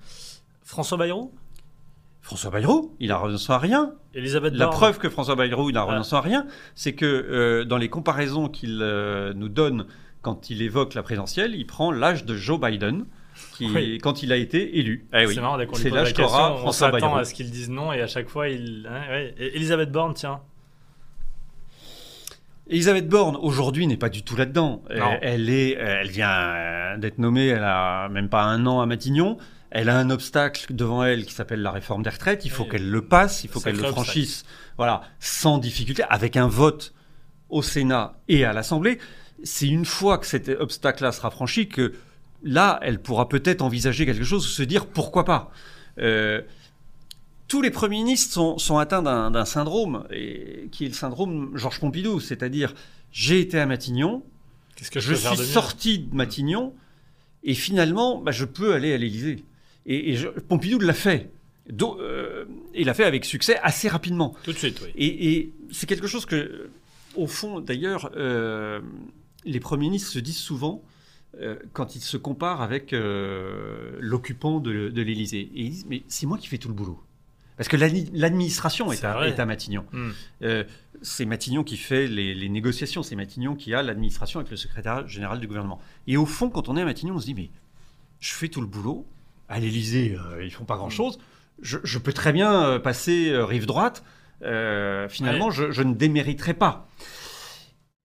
François 0.64 0.98
Bayrou. 0.98 1.34
François 2.22 2.52
Bayrou, 2.52 2.94
il 3.00 3.12
a 3.12 3.18
renoncé 3.18 3.52
à 3.54 3.58
rien. 3.58 3.94
Elisabeth 4.14 4.54
La 4.54 4.68
preuve 4.68 4.98
que 5.00 5.10
François 5.10 5.36
Bayrou, 5.36 5.70
il 5.70 5.78
a 5.78 5.82
Ah. 5.82 5.86
renoncé 5.86 6.16
à 6.16 6.22
rien, 6.22 6.46
c'est 6.76 6.94
que 6.94 7.06
euh, 7.06 7.64
dans 7.66 7.78
les 7.78 7.88
comparaisons 7.90 8.50
qu'il 8.50 8.80
euh, 8.82 9.34
nous 9.34 9.48
donne 9.50 9.86
quand 10.22 10.50
il 10.50 10.62
évoque 10.62 10.94
la 10.94 11.04
présidentielle, 11.04 11.56
il 11.56 11.66
prend 11.66 11.92
l'âge 11.92 12.26
de 12.26 12.36
Joe 12.36 12.60
Biden, 12.60 13.06
qui, 13.54 13.70
Oui. 13.70 13.98
quand 14.00 14.24
il 14.24 14.32
a 14.34 14.36
été 14.36 14.78
élu. 14.80 15.06
Eh 15.14 15.26
oui, 15.26 15.36
C'est 15.36 15.42
marrant, 15.42 15.58
dès 15.58 15.68
qu'on 15.68 15.78
lui 15.78 15.84
pose 15.84 15.94
la 15.94 16.04
question, 16.12 16.56
on 16.66 16.72
s'attend 16.72 17.16
à 17.16 17.24
ce 17.24 17.34
qu'il 17.34 17.50
dise 17.52 17.70
non 17.70 17.94
et 17.94 18.02
à 18.02 18.08
chaque 18.08 18.28
fois 18.28 18.50
il. 18.50 18.88
hein, 18.92 19.02
ouais. 19.10 19.36
Et 19.38 19.56
Elisabeth 19.56 19.92
Borne, 19.92 20.14
tiens. 20.14 20.42
Elisabeth 22.70 23.08
Borne, 23.08 23.38
aujourd'hui, 23.40 23.88
n'est 23.88 23.98
pas 23.98 24.10
du 24.10 24.24
tout 24.24 24.36
là-dedans. 24.36 24.84
Elle, 25.22 25.50
est, 25.50 25.78
euh, 25.78 26.00
elle 26.02 26.10
vient 26.10 26.30
euh, 26.30 26.98
d'être 26.98 27.18
nommée, 27.18 27.48
elle 27.48 27.64
a 27.64 28.10
même 28.10 28.30
pas 28.30 28.44
un 28.44 28.66
an 28.66 28.82
à 28.82 28.86
Matignon. 28.86 29.38
Elle 29.70 29.90
a 29.90 29.98
un 29.98 30.10
obstacle 30.10 30.74
devant 30.74 31.04
elle 31.04 31.26
qui 31.26 31.34
s'appelle 31.34 31.62
la 31.62 31.72
réforme 31.72 32.04
des 32.04 32.10
retraites. 32.10 32.46
Il 32.46 32.52
faut 32.52 32.64
Oui. 32.64 32.70
qu'elle 32.70 32.90
le 32.90 33.02
passe, 33.06 33.44
il 33.44 33.50
faut 33.50 33.60
qu'elle 33.60 33.74
le 33.76 33.80
obstacle. 33.80 33.94
franchisse, 34.02 34.46
voilà, 34.78 35.02
sans 35.20 35.58
difficulté, 35.58 36.04
avec 36.10 36.38
un 36.38 36.48
vote 36.48 36.94
au 37.50 37.62
Sénat 37.62 38.14
et 38.28 38.46
à 38.46 38.54
l'Assemblée. 38.54 38.98
C'est 39.44 39.68
une 39.68 39.86
fois 39.86 40.18
que 40.18 40.26
cet 40.26 40.50
obstacle-là 40.50 41.12
sera 41.12 41.32
franchi 41.32 41.68
que 41.70 41.94
là, 42.44 42.80
elle 42.82 43.00
pourra 43.02 43.30
peut-être 43.30 43.62
envisager 43.62 44.06
quelque 44.06 44.24
chose, 44.24 44.48
se 44.48 44.64
dire 44.64 44.86
pourquoi 44.88 45.26
pas. 45.26 45.52
Euh, 46.00 46.42
tous 47.48 47.62
les 47.62 47.72
premiers 47.72 47.98
ministres 47.98 48.34
sont, 48.34 48.58
sont 48.58 48.78
atteints 48.78 49.02
d'un 49.04 49.46
syndrome, 49.46 50.06
et, 50.12 50.68
qui 50.72 50.86
est 50.86 50.90
le 50.90 50.94
syndrome 50.94 51.52
Georges 51.56 51.80
Pompidou, 51.80 52.20
c'est-à-dire 52.20 52.74
j'ai 53.12 53.40
été 53.40 53.60
à 53.60 53.66
Matignon, 53.66 54.24
que 54.92 55.00
je, 55.00 55.14
suis 55.14 55.38
de 55.38 55.44
sorti 55.44 56.00
de 56.00 56.16
Matignon, 56.16 56.74
et 57.44 57.54
finalement, 57.54 58.18
bah, 58.20 58.32
je 58.32 58.46
peux 58.46 58.74
aller 58.74 58.94
à 58.94 58.98
l'Élysée. 58.98 59.44
Et, 59.86 60.12
et 60.12 60.18
je- 60.18 60.28
Pompidou 60.28 60.80
l'a 60.80 60.94
fait. 60.94 61.32
Do- 61.70 61.98
euh, 62.00 62.46
il 62.76 62.86
l'a 62.86 62.94
fait 62.94 63.06
avec 63.06 63.26
succès 63.26 63.58
assez 63.64 63.88
rapidement. 63.88 64.36
Tout 64.44 64.54
de 64.54 64.58
suite, 64.58 64.80
oui. 64.84 64.90
Et, 64.96 65.30
et 65.38 65.54
c'est 65.72 65.88
quelque 65.88 66.08
chose 66.08 66.26
que, 66.26 66.70
au 67.16 67.28
fond, 67.28 67.60
d'ailleurs, 67.60 68.12
euh, 68.18 68.80
les 69.46 69.60
premiers 69.60 69.88
ministres 69.88 70.12
se 70.12 70.20
disent 70.20 70.38
souvent 70.38 70.84
euh, 71.40 71.56
quand 71.74 71.96
ils 71.96 72.02
se 72.02 72.18
comparent 72.18 72.62
avec 72.62 72.94
l'occupant 74.00 74.60
de, 74.60 74.90
de 74.90 75.02
l'Élysée. 75.02 75.50
Et 75.56 75.62
ils 75.64 75.70
disent, 75.72 75.86
mais 75.90 76.04
c'est 76.08 76.26
moi 76.26 76.38
qui 76.38 76.48
fais 76.48 76.58
tout 76.58 76.68
le 76.70 76.74
boulot. 76.74 77.00
Parce 77.58 77.68
que 77.68 77.76
l'admi- 77.78 78.10
l'administration 78.14 78.92
est, 78.92 79.04
à- 79.04 79.14
vrai. 79.14 79.30
est 79.30 79.40
à 79.40 79.46
Matignon. 79.46 79.84
Hmm. 79.92 80.12
Euh, 80.44 80.64
c'est 81.02 81.26
Matignon 81.26 81.64
qui 81.64 81.78
fait 81.78 82.08
les, 82.08 82.34
les 82.36 82.50
négociations, 82.50 83.04
c'est 83.04 83.16
Matignon 83.16 83.56
qui 83.56 83.74
a 83.74 83.82
l'administration 83.84 84.40
avec 84.40 84.50
le 84.52 84.58
secrétaire 84.58 85.08
général 85.08 85.40
du 85.40 85.48
gouvernement. 85.48 85.80
Et 86.08 86.18
au 86.18 86.26
fond, 86.26 86.50
quand 86.50 86.70
on 86.70 86.78
est 86.78 86.82
à 86.82 86.86
Matignon, 86.86 87.16
on 87.16 87.20
se 87.20 87.26
dit, 87.26 87.34
mais 87.34 87.50
je 88.20 88.34
fais 88.34 88.48
tout 88.48 88.62
le 88.62 88.68
boulot. 88.68 89.06
À 89.50 89.60
l'Élysée, 89.60 90.16
euh, 90.18 90.44
ils 90.44 90.52
font 90.52 90.66
pas 90.66 90.76
grand-chose. 90.78 91.20
Je, 91.62 91.78
je 91.84 91.98
peux 92.00 92.14
très 92.14 92.34
bien 92.34 92.64
euh, 92.66 92.80
passer 92.80 93.30
euh, 93.30 93.46
rive 93.46 93.66
droite. 93.66 94.04
Euh, 94.44 95.08
finalement, 95.10 95.50
je, 95.52 95.72
je 95.72 95.82
ne 95.82 95.94
démériterai 95.94 96.54
pas. 96.54 96.88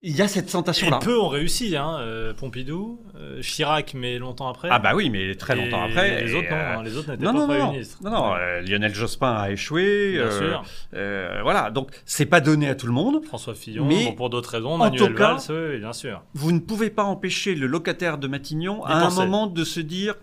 Il 0.05 0.17
y 0.17 0.21
a 0.23 0.27
cette 0.27 0.49
Et 0.49 0.53
tentation-là. 0.53 0.99
peu 0.99 1.17
ont 1.17 1.29
réussi, 1.29 1.77
hein. 1.77 1.97
euh, 2.01 2.35
Pompidou, 2.35 3.01
euh, 3.15 3.41
Chirac, 3.41 3.95
mais 3.95 4.19
longtemps 4.19 4.49
après. 4.49 4.67
Ah 4.69 4.81
bah 4.81 4.95
oui, 4.97 5.11
mais 5.11 5.37
très 5.37 5.55
longtemps 5.55 5.87
Et 5.87 5.91
après. 5.91 6.25
Les 6.25 6.33
et, 6.33 6.35
autres, 6.35 6.51
non. 6.51 6.57
euh, 6.57 6.77
hein, 6.79 6.83
Les 6.83 6.97
autres 6.97 7.11
n'étaient 7.13 7.25
non, 7.25 7.33
pas 7.33 7.39
non, 7.39 7.47
premiers 7.47 7.59
non, 7.61 7.71
ministres. 7.73 7.99
non, 8.03 8.11
non, 8.11 8.35
euh, 8.35 8.61
Lionel 8.63 8.93
Jospin 8.93 9.33
a 9.33 9.51
échoué. 9.53 10.15
Bien 10.15 10.23
euh, 10.23 10.39
sûr. 10.51 10.65
euh, 10.95 11.39
voilà, 11.45 11.71
donc 11.71 11.91
c'est 12.05 12.27
pas 12.27 12.41
donné 12.41 12.69
à 12.69 12.75
tout 12.75 12.87
le 12.87 12.93
monde. 12.93 13.25
François 13.25 13.55
Fillon, 13.55 13.85
mais 13.87 14.07
bon, 14.07 14.13
pour 14.15 14.29
d'autres 14.29 14.51
raisons. 14.51 14.73
en 14.73 14.79
Manuel 14.79 15.09
tout 15.11 15.15
cas- 15.15 15.35
Valls, 15.35 15.71
oui, 15.73 15.79
bien 15.79 15.93
sûr. 15.93 16.21
vous 16.35 16.51
ne 16.51 16.59
pouvez 16.59 16.91
pas 16.91 17.05
empêcher 17.05 17.55
le 17.55 17.69
locataire 17.69 18.19
de 18.19 18.27
Matignon 18.27 18.85
à 18.85 18.95
un 19.07 19.11
moment 19.11 19.47
de 19.47 19.63
se 19.63 19.79
dire 19.79 20.17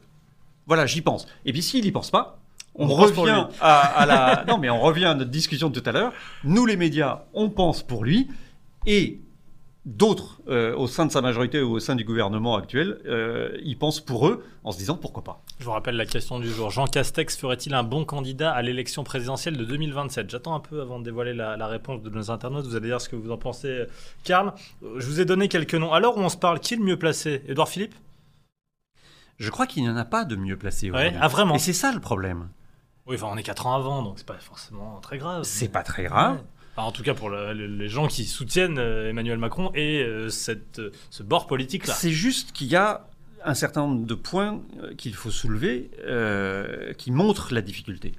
voilà 0.68 0.86
j'y 0.88 1.02
pense 1.02 1.26
et 1.46 1.54
puis 1.54 1.62
s'il 1.64 1.84
n'y 1.86 1.92
pense 1.92 2.12
pas 2.12 2.38
on, 2.76 2.86
revient 2.88 3.48
à 3.62 4.06
la 4.06 4.44
non 4.48 4.58
mais 4.60 4.70
on 4.70 4.80
revient 4.82 5.06
à 5.06 5.16
notre 5.16 5.32
discussion 5.32 5.70
de 5.70 5.80
tout 5.80 5.90
à 5.90 5.94
l'heure 5.94 6.14
nous 6.44 6.66
les 6.68 6.76
médias 6.76 7.24
on 7.34 7.50
pense 7.50 7.82
pour 7.82 8.04
lui 8.04 8.28
et 8.86 9.20
d'autres 9.86 10.42
euh, 10.50 10.76
au 10.76 10.88
sein 10.88 11.06
de 11.06 11.12
sa 11.12 11.22
majorité 11.22 11.62
ou 11.62 11.72
au 11.72 11.80
sein 11.80 11.96
du 11.96 12.04
gouvernement 12.04 12.56
actuel 12.58 13.00
euh, 13.06 13.58
ils 13.64 13.78
pensent 13.78 14.02
pour 14.02 14.28
eux 14.28 14.44
en 14.66 14.72
se 14.74 14.78
disant 14.78 14.98
pourquoi 14.98 15.24
pas 15.24 15.42
Je 15.58 15.64
vous 15.66 15.72
rappelle 15.72 15.96
la 15.96 16.06
question 16.06 16.38
du 16.40 16.50
jour. 16.50 16.70
Jean 16.70 16.86
Castex 16.86 17.38
ferait-il 17.38 17.74
un 17.74 17.84
bon 17.84 18.04
candidat 18.06 18.52
à 18.52 18.62
l'élection 18.62 19.04
présidentielle 19.06 19.56
de 19.58 19.64
2027 19.64 20.30
J'attends 20.30 20.54
un 20.54 20.60
peu 20.60 20.82
avant 20.82 21.00
de 21.00 21.06
dévoiler 21.06 21.34
la, 21.34 21.56
la 21.58 21.68
réponse 21.68 22.02
de 22.04 22.10
nos 22.10 22.30
internautes. 22.30 22.66
Vous 22.66 22.76
allez 22.76 22.88
dire 22.90 23.00
ce 23.02 23.08
que 23.10 23.16
vous 23.16 23.32
en 23.32 23.38
pensez. 23.38 23.86
Karl, 24.26 24.54
Euh, 24.84 25.00
je 25.00 25.06
vous 25.08 25.22
ai 25.22 25.26
donné 25.26 25.48
quelques 25.48 25.76
noms. 25.76 25.94
Alors 25.94 26.18
où 26.18 26.20
on 26.22 26.30
se 26.30 26.38
parle, 26.38 26.60
qui 26.60 26.74
est 26.74 26.78
le 26.78 26.84
mieux 26.84 27.00
placé? 27.00 27.42
Édouard 27.48 27.70
Philippe? 27.70 27.96
Je 29.38 29.50
crois 29.50 29.66
qu'il 29.66 29.84
n'y 29.84 29.90
en 29.90 29.96
a 29.96 30.06
pas 30.06 30.26
de 30.26 30.36
mieux 30.36 30.58
placé 30.58 30.92
Ouais. 30.92 31.16
Ah 31.22 31.30
vraiment 31.30 31.56
et 31.56 31.60
c'est 31.60 31.72
ça 31.74 31.94
le 31.94 32.02
problème 32.02 32.50
Oui, 33.08 33.16
enfin 33.16 33.28
on 33.32 33.38
est 33.38 33.44
4 33.44 33.66
ans 33.68 33.76
avant, 33.76 34.04
donc 34.04 34.16
c'est 34.18 34.28
pas 34.28 34.38
forcément 34.40 35.00
très 35.00 35.18
grave. 35.18 35.44
c'est 35.44 35.70
pas 35.70 35.84
très 35.84 36.04
grave 36.04 36.36
Ouais. 36.36 36.44
En 36.84 36.92
tout 36.92 37.04
cas 37.04 37.14
pour 37.14 37.30
le- 37.30 37.54
le- 37.54 37.68
les 37.68 37.90
gens 37.90 38.08
qui 38.08 38.26
soutiennent 38.26 38.78
euh, 38.80 39.10
Emmanuel 39.10 39.38
Macron 39.38 39.72
et 39.76 40.02
euh, 40.04 40.30
cette, 40.30 40.80
euh, 40.80 40.92
ce 41.10 41.24
bord 41.24 41.48
politique-là. 41.48 41.94
C'est 41.94 42.12
juste 42.12 42.52
qu'il 42.52 42.68
y 42.68 42.76
a 42.76 43.06
un 43.46 43.54
certain 43.54 43.82
nombre 43.88 44.06
de 44.06 44.16
points 44.16 44.62
qu'il 44.98 45.14
faut 45.16 45.32
soulever 45.32 45.90
euh, 46.06 46.94
qui 46.94 47.12
montrent 47.12 47.54
la 47.54 47.62
difficulté. 47.62 48.14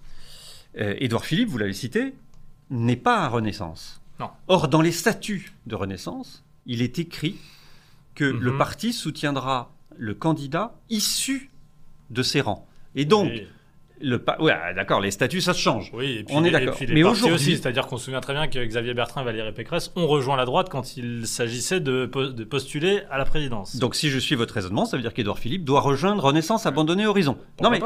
Euh, 0.78 0.94
Édouard 0.98 1.24
Philippe, 1.24 1.48
vous 1.48 1.58
l'avez 1.58 1.72
cité, 1.74 2.14
n'est 2.70 2.96
pas 2.96 3.18
à 3.24 3.28
Renaissance. 3.28 4.00
Non. 4.18 4.30
Or, 4.48 4.68
dans 4.68 4.80
les 4.80 4.92
statuts 4.92 5.52
de 5.66 5.74
Renaissance, 5.74 6.42
il 6.66 6.82
est 6.82 6.98
écrit 6.98 7.36
que 8.14 8.24
Mhm. 8.24 8.40
le 8.40 8.56
parti 8.58 8.92
soutiendra 8.92 9.72
le 9.96 10.14
candidat 10.14 10.74
issu 10.88 11.50
de 12.10 12.22
ses 12.22 12.40
rangs. 12.40 12.66
Et 12.94 13.04
donc, 13.04 13.30
Oui. 13.30 13.46
Le 14.02 14.22
ouais, 14.40 14.54
d'accord, 14.74 15.00
les 15.00 15.10
statuts, 15.10 15.40
ça 15.40 15.52
se 15.52 15.60
change. 15.60 15.90
Oui, 15.94 16.18
et 16.18 16.24
puis 16.24 16.34
On 16.36 16.44
est 16.44 16.50
d'accord. 16.50 16.74
Mais 16.88 17.02
aujourd'hui- 17.02 17.56
c'est-à-dire 17.56 17.86
qu'on 17.86 17.96
se 17.96 18.06
souvient 18.06 18.20
très 18.20 18.32
bien 18.32 18.48
que 18.48 18.58
Xavier 18.64 18.94
Bertrand 18.94 19.20
et 19.20 19.24
Valérie 19.24 19.52
Pécresse 19.52 19.92
ont 19.96 20.06
rejoint 20.06 20.36
la 20.36 20.44
droite 20.44 20.68
quand 20.70 20.96
il 20.96 21.26
s'agissait 21.26 21.80
de, 21.80 22.06
po- 22.06 22.28
de 22.28 22.44
postuler 22.44 23.02
à 23.10 23.18
la 23.18 23.24
présidence. 23.24 23.76
Donc, 23.76 23.94
si 23.94 24.08
je 24.10 24.18
suis 24.18 24.34
votre 24.34 24.54
raisonnement, 24.54 24.86
ça 24.86 24.96
veut 24.96 25.02
dire 25.02 25.12
qu'Édouard 25.14 25.38
Philippe 25.38 25.64
doit 25.64 25.80
rejoindre 25.80 26.22
Renaissance, 26.24 26.66
abandonner 26.66 27.06
Horizon. 27.06 27.36
non, 27.62 27.70
mais 27.70 27.80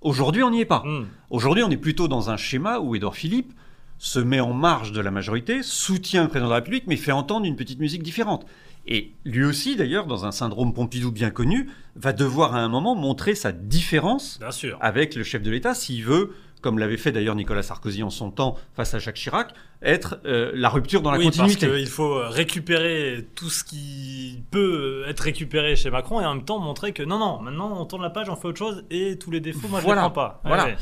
aujourd'hui, 0.00 0.42
on 0.42 0.50
n'y 0.50 0.60
est 0.60 0.64
pas. 0.66 0.82
Hmm. 0.84 1.06
Aujourd'hui, 1.30 1.62
on 1.62 1.70
est 1.70 1.76
plutôt 1.76 2.08
dans 2.08 2.30
un 2.30 2.36
schéma 2.36 2.78
où 2.78 2.94
Édouard 2.94 3.14
Philippe 3.16 3.52
se 3.98 4.18
met 4.18 4.40
en 4.40 4.52
marge 4.52 4.92
de 4.92 5.00
la 5.00 5.10
majorité, 5.10 5.62
soutient 5.62 6.22
le 6.24 6.28
président 6.28 6.46
de 6.48 6.50
la 6.50 6.56
République, 6.56 6.84
mais 6.86 6.96
fait 6.96 7.12
entendre 7.12 7.46
une 7.46 7.56
petite 7.56 7.78
musique 7.80 8.02
différente. 8.02 8.44
Et 8.86 9.12
lui 9.24 9.44
aussi, 9.44 9.76
d'ailleurs, 9.76 10.06
dans 10.06 10.26
un 10.26 10.32
syndrome 10.32 10.74
Pompidou 10.74 11.10
bien 11.10 11.30
connu, 11.30 11.70
va 11.96 12.12
devoir 12.12 12.54
à 12.54 12.58
un 12.60 12.68
moment 12.68 12.94
montrer 12.94 13.34
sa 13.34 13.50
différence 13.52 14.38
Bien 14.38 14.50
sûr. 14.50 14.76
avec 14.80 15.14
le 15.14 15.22
chef 15.24 15.42
de 15.42 15.50
l'État 15.50 15.74
s'il 15.74 16.04
veut, 16.04 16.34
comme 16.60 16.78
l'avait 16.78 16.96
fait 16.98 17.12
d'ailleurs 17.12 17.34
Nicolas 17.34 17.62
Sarkozy 17.62 18.02
en 18.02 18.10
son 18.10 18.30
temps 18.30 18.56
face 18.74 18.92
à 18.94 18.98
Jacques 18.98 19.16
Chirac, 19.16 19.54
être 19.82 20.18
euh, 20.26 20.50
la 20.54 20.68
rupture 20.68 21.00
dans 21.02 21.10
la 21.10 21.18
oui, 21.18 21.24
parce 21.26 21.36
continuité. 21.38 21.66
qu'il 21.78 21.86
faut 21.86 22.20
récupérer 22.28 23.26
tout 23.34 23.48
ce 23.50 23.64
qui 23.64 24.42
peut 24.50 25.04
être 25.08 25.20
récupéré 25.20 25.76
chez 25.76 25.90
Macron 25.90 26.20
et 26.20 26.26
en 26.26 26.34
même 26.34 26.44
temps 26.44 26.58
montrer 26.58 26.92
que 26.92 27.02
non, 27.02 27.18
non, 27.18 27.40
maintenant 27.40 27.78
on 27.80 27.84
tourne 27.86 28.02
la 28.02 28.10
page, 28.10 28.28
on 28.30 28.36
fait 28.36 28.48
autre 28.48 28.58
chose 28.58 28.84
et 28.90 29.18
tous 29.18 29.30
les 29.30 29.40
défauts, 29.40 29.68
moi 29.68 29.80
Voilà. 29.80 30.02
je 30.02 30.06
les 30.06 30.10
prends 30.12 30.14
pas. 30.22 30.40
Voilà. 30.44 30.64
ouais. 30.66 30.76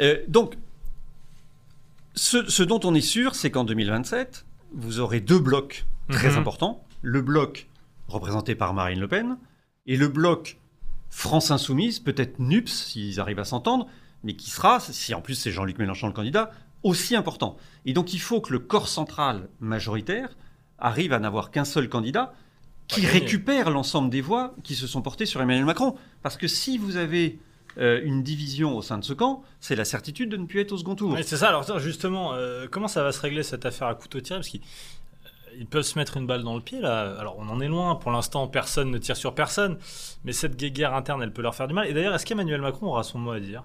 Euh, 0.00 0.16
donc, 0.28 0.54
ce, 2.14 2.48
ce 2.48 2.62
dont 2.62 2.80
on 2.84 2.94
est 2.94 3.00
sûr, 3.02 3.34
c'est 3.34 3.50
qu'en 3.50 3.64
2027, 3.64 4.46
vous 4.72 5.00
aurez 5.00 5.20
deux 5.20 5.38
blocs 5.38 5.84
très 6.10 6.30
Mhm. 6.30 6.38
importants. 6.38 6.82
Le 7.08 7.22
bloc 7.22 7.68
représenté 8.08 8.56
par 8.56 8.74
Marine 8.74 8.98
Le 8.98 9.06
Pen 9.06 9.38
et 9.86 9.96
le 9.96 10.08
bloc 10.08 10.58
France 11.08 11.52
Insoumise, 11.52 12.00
peut-être 12.00 12.40
NUPS, 12.40 12.72
s'ils 12.72 13.20
arrivent 13.20 13.38
à 13.38 13.44
s'entendre, 13.44 13.86
mais 14.24 14.34
qui 14.34 14.50
sera, 14.50 14.80
si 14.80 15.14
en 15.14 15.20
plus 15.20 15.36
c'est 15.36 15.52
Jean-Luc 15.52 15.78
Mélenchon 15.78 16.08
le 16.08 16.12
candidat, 16.12 16.50
aussi 16.82 17.14
important. 17.14 17.58
Et 17.84 17.92
donc 17.92 18.12
il 18.12 18.18
faut 18.18 18.40
que 18.40 18.52
le 18.52 18.58
corps 18.58 18.88
central 18.88 19.48
majoritaire 19.60 20.36
arrive 20.80 21.12
à 21.12 21.20
n'avoir 21.20 21.52
qu'un 21.52 21.64
seul 21.64 21.88
candidat 21.88 22.34
qui 22.88 23.06
récupère 23.06 23.70
l'ensemble 23.70 24.10
des 24.10 24.20
voix 24.20 24.56
qui 24.64 24.74
se 24.74 24.88
sont 24.88 25.00
portées 25.00 25.26
sur 25.26 25.40
Emmanuel 25.40 25.64
Macron. 25.64 25.94
Parce 26.24 26.36
que 26.36 26.48
si 26.48 26.76
vous 26.76 26.96
avez 26.96 27.38
euh, 27.78 28.00
une 28.02 28.24
division 28.24 28.76
au 28.76 28.82
sein 28.82 28.98
de 28.98 29.04
ce 29.04 29.12
camp, 29.12 29.44
c'est 29.60 29.76
la 29.76 29.84
certitude 29.84 30.28
de 30.28 30.36
ne 30.36 30.46
plus 30.46 30.58
être 30.58 30.72
au 30.72 30.78
second 30.78 30.96
tour. 30.96 31.12
Ouais, 31.12 31.22
c'est 31.22 31.36
ça, 31.36 31.50
alors 31.50 31.78
justement, 31.78 32.34
euh, 32.34 32.66
comment 32.68 32.88
ça 32.88 33.04
va 33.04 33.12
se 33.12 33.20
régler 33.20 33.44
cette 33.44 33.64
affaire 33.64 33.86
à 33.86 33.94
couteau 33.94 34.20
tiré? 34.20 34.40
Parce 34.40 34.48
ils 35.58 35.66
peuvent 35.66 35.82
se 35.82 35.98
mettre 35.98 36.16
une 36.16 36.26
balle 36.26 36.42
dans 36.42 36.54
le 36.54 36.60
pied 36.62 36.80
là. 36.80 37.14
Alors 37.18 37.36
on 37.38 37.48
en 37.48 37.60
est 37.60 37.68
loin, 37.68 37.94
pour 37.96 38.10
l'instant 38.10 38.46
personne 38.48 38.90
ne 38.90 38.98
tire 38.98 39.16
sur 39.16 39.34
personne, 39.34 39.78
mais 40.24 40.32
cette 40.32 40.56
guerre 40.56 40.94
interne 40.94 41.22
elle 41.22 41.32
peut 41.32 41.42
leur 41.42 41.54
faire 41.54 41.68
du 41.68 41.74
mal. 41.74 41.86
Et 41.88 41.92
d'ailleurs, 41.92 42.14
est-ce 42.14 42.26
qu'Emmanuel 42.26 42.60
Macron 42.60 42.86
aura 42.86 43.02
son 43.02 43.18
mot 43.18 43.32
à 43.32 43.40
dire? 43.40 43.62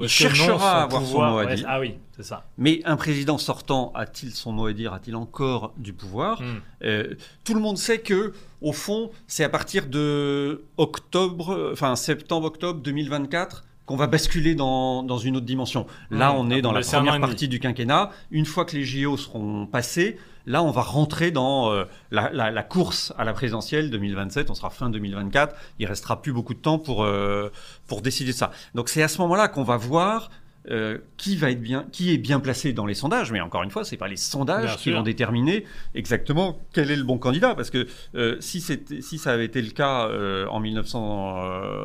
Il 0.00 0.02
non, 0.02 0.08
cherchera 0.08 0.80
à 0.80 0.82
avoir 0.82 1.02
son 1.04 1.18
mot 1.18 1.22
à 1.22 1.44
ouais, 1.44 1.54
dire. 1.54 1.66
Ah 1.68 1.78
oui, 1.78 1.94
c'est 2.16 2.24
ça. 2.24 2.44
Mais 2.58 2.80
un 2.84 2.96
président 2.96 3.38
sortant 3.38 3.92
a-t-il 3.94 4.32
son 4.32 4.50
mot 4.50 4.66
à 4.66 4.72
dire? 4.72 4.92
A-t-il 4.92 5.14
encore 5.14 5.72
du 5.76 5.92
pouvoir? 5.92 6.42
Hmm. 6.42 6.60
Euh, 6.82 7.14
Tout 7.44 7.54
le 7.54 7.60
monde 7.60 7.78
sait 7.78 8.00
que, 8.00 8.32
au 8.60 8.72
fond, 8.72 9.12
c'est 9.28 9.44
à 9.44 9.48
partir 9.48 9.86
de 9.86 10.64
octobre, 10.78 11.70
enfin 11.72 11.94
septembre-octobre 11.94 12.80
2024 12.80 13.64
qu'on 13.86 13.96
va 13.96 14.06
basculer 14.08 14.54
dans, 14.56 15.02
dans 15.04 15.18
une 15.18 15.36
autre 15.36 15.46
dimension. 15.46 15.86
Là, 16.10 16.32
Hmm. 16.32 16.36
on 16.38 16.50
est 16.50 16.60
dans 16.62 16.72
la 16.72 16.80
première 16.80 17.20
partie 17.20 17.46
du 17.46 17.60
quinquennat. 17.60 18.10
Une 18.32 18.46
fois 18.46 18.64
que 18.64 18.74
les 18.74 18.82
JO 18.82 19.16
seront 19.16 19.66
passés, 19.66 20.18
là, 20.46 20.62
on 20.62 20.70
va 20.70 20.82
rentrer 20.82 21.30
dans 21.30 21.72
euh, 21.72 21.84
la, 22.10 22.30
la- 22.32 22.50
la 22.50 22.62
course 22.62 23.12
à 23.18 23.24
la 23.24 23.32
présidentielle 23.32 23.90
2027. 23.90 24.50
On 24.50 24.54
sera 24.54 24.70
fin 24.70 24.90
2024. 24.90 25.54
Il 25.78 25.86
restera 25.86 26.20
plus 26.22 26.32
beaucoup 26.32 26.54
de 26.54 26.58
temps 26.60 26.78
pour, 26.78 27.04
euh, 27.04 27.50
pour 27.86 28.02
décider 28.02 28.32
de 28.32 28.36
ça. 28.36 28.50
Donc, 28.74 28.88
c'est 28.88 29.02
à 29.02 29.08
ce 29.08 29.18
moment-là 29.22 29.48
qu'on 29.48 29.62
va 29.64 29.76
voir 29.76 30.30
euh, 30.70 30.96
qui 31.18 31.36
va 31.36 31.50
être 31.50 31.60
bien, 31.60 31.84
qui 31.92 32.10
est 32.14 32.16
bien 32.16 32.40
placé 32.40 32.72
dans 32.72 32.86
les 32.86 32.94
sondages. 32.94 33.30
Mais 33.32 33.40
encore 33.42 33.62
une 33.64 33.70
fois, 33.70 33.84
c'est 33.84 33.98
pas 33.98 34.08
les 34.08 34.16
sondages 34.16 34.64
Bien 34.64 34.76
qui 34.76 34.82
sûr. 34.84 34.96
vont 34.96 35.02
déterminer 35.02 35.66
exactement 35.94 36.58
quel 36.72 36.90
est 36.90 36.96
le 36.96 37.04
bon 37.04 37.18
candidat. 37.18 37.54
Parce 37.54 37.68
que 37.68 37.86
euh, 38.14 38.36
si, 38.40 38.62
c'était- 38.62 39.02
si 39.02 39.18
ça 39.18 39.32
avait 39.32 39.44
été 39.44 39.60
le 39.60 39.70
cas 39.72 40.06
euh, 40.08 40.46
en 40.48 40.62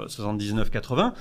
1979-80, 0.07 1.13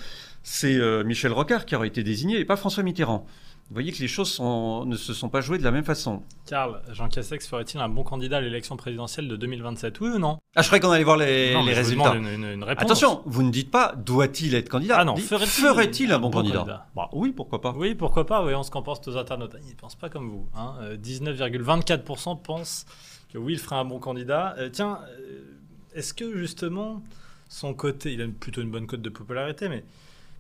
c'est 0.43 0.79
Michel 1.05 1.33
Rocard 1.33 1.67
qui 1.67 1.75
aurait 1.77 1.89
été 1.89 2.03
désigné 2.03 2.39
et 2.39 2.45
pas 2.45 2.57
François 2.57 2.83
Mitterrand. 2.83 3.27
Vous 3.71 3.75
voyez 3.75 3.93
que 3.93 3.99
les 3.99 4.09
choses 4.09 4.31
sont- 4.33 4.87
ne 4.87 4.97
se 4.97 5.13
sont 5.13 5.29
pas 5.29 5.43
jouées 5.43 5.59
de 5.59 5.63
la 5.63 5.71
même 5.71 5.85
façon. 5.85 6.23
Karl, 6.47 6.81
Jean 6.93 7.09
Castex 7.09 7.47
ferait-il 7.47 7.79
un 7.81 7.91
bon 7.91 8.03
candidat 8.03 8.39
à 8.39 8.41
l'élection 8.41 8.79
présidentielle 8.79 9.29
de 9.29 9.37
2027 9.37 10.01
Oui 10.01 10.09
ou 10.09 10.19
non? 10.19 10.39
Ah, 10.57 10.63
je 10.63 10.69
croyais 10.69 10.81
qu'on 10.81 10.91
allait 10.91 11.05
voir 11.05 11.19
les, 11.19 11.53
Non, 11.53 11.63
les 11.65 11.73
vous 11.73 11.77
résultats. 11.79 12.15
une, 12.15 12.65
réponse. 12.65 12.83
Attention, 12.83 13.23
vous 13.27 13.43
ne 13.43 13.51
dites 13.51 13.71
pas 13.71 13.95
doit-il 13.95 14.55
être 14.55 14.71
candidat? 14.71 14.97
Ah 15.01 15.05
non, 15.05 15.17
ferait-il 15.17 16.11
un 16.13 16.19
bon, 16.19 16.31
bon 16.31 16.39
candidat, 16.39 16.59
candidat? 16.61 16.87
Bah 16.97 17.11
Oui, 17.13 17.33
pourquoi 17.33 17.61
pas. 17.61 17.75
Oui, 17.77 17.95
pourquoi 17.95 18.25
pas, 18.25 18.41
voyons 18.41 18.63
ce 18.63 18.71
qu'en 18.71 18.81
pensent 18.83 19.07
nos 19.07 19.19
internautes. 19.19 19.55
Ils 19.63 19.71
ne 19.73 19.75
pensent 19.77 19.97
pas 19.97 20.09
comme 20.09 20.31
vous. 20.31 20.49
Hein. 20.57 20.75
Euh, 20.81 20.97
19,24% 20.97 22.37
pensent 22.43 22.87
que 23.31 23.37
oui, 23.37 23.53
il 23.53 23.59
ferait 23.59 23.77
un 23.77 23.85
bon 23.85 23.99
candidat. 23.99 24.55
Euh, 24.59 24.71
tiens, 24.73 25.01
euh, 25.21 25.43
est-ce 25.95 26.15
que 26.15 26.37
justement, 26.39 27.03
son 27.51 27.75
côté, 27.75 28.15
il 28.15 28.23
a 28.23 28.29
plutôt 28.29 28.63
une 28.63 28.71
bonne 28.71 28.87
cote 28.87 29.03
de 29.03 29.11
popularité, 29.11 29.69
mais 29.69 29.85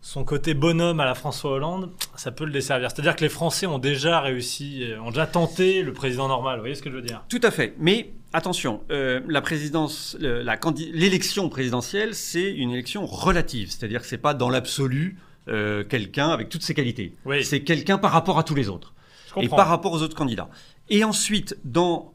son 0.01 0.25
côté 0.25 0.55
bonhomme 0.55 1.01
à 1.01 1.05
la 1.05 1.15
François 1.15 1.53
Hollande, 1.53 1.91
ça 2.15 2.31
peut 2.31 2.45
le 2.45 2.53
desservir. 2.53 2.91
C'est-à-dire 2.91 3.17
que 3.17 3.23
les 3.23 3.29
Français 3.29 3.67
ont 3.67 3.79
déjà 3.79 4.21
réussi, 4.21 4.85
euh, 4.85 5.01
ont 5.01 5.11
déjà 5.11 5.27
tenté 5.27 5.83
le 5.83 5.93
président 5.93 6.29
normal. 6.29 6.57
Vous 6.57 6.63
voyez 6.63 6.75
ce 6.75 6.83
que 6.83 6.91
je 6.91 6.95
veux 6.97 7.03
dire? 7.03 7.25
Tout 7.29 7.41
à 7.43 7.51
fait. 7.51 7.75
Mais 7.79 8.13
attention, 8.33 8.83
euh, 8.91 9.21
la 9.27 9.41
présidence, 9.41 10.17
l'élection 10.21 11.49
présidentielle, 11.49 12.15
c'est 12.15 12.51
une 12.53 12.71
élection 12.71 13.07
relative. 13.07 13.71
C'est-à-dire 13.71 14.01
que 14.01 14.07
c'est 14.07 14.19
pas 14.19 14.35
dans 14.35 14.51
l'absolu 14.51 15.19
euh, 15.49 15.83
quelqu'un 15.83 16.29
avec 16.29 16.49
toutes 16.49 16.63
ses 16.63 16.75
qualités. 16.75 17.17
Oui. 17.25 17.45
C'est 17.45 17.61
quelqu'un 17.61 17.99
par 17.99 18.13
rapport 18.13 18.39
à 18.39 18.45
tous 18.45 18.55
les 18.55 18.69
autres. 18.69 18.95
Je 19.37 19.45
et 19.45 19.49
par 19.49 19.69
rapport 19.69 19.93
aux 19.93 20.03
autres 20.03 20.17
candidats. 20.17 20.49
Et 20.89 21.05
ensuite, 21.05 21.59
dans, 21.65 22.15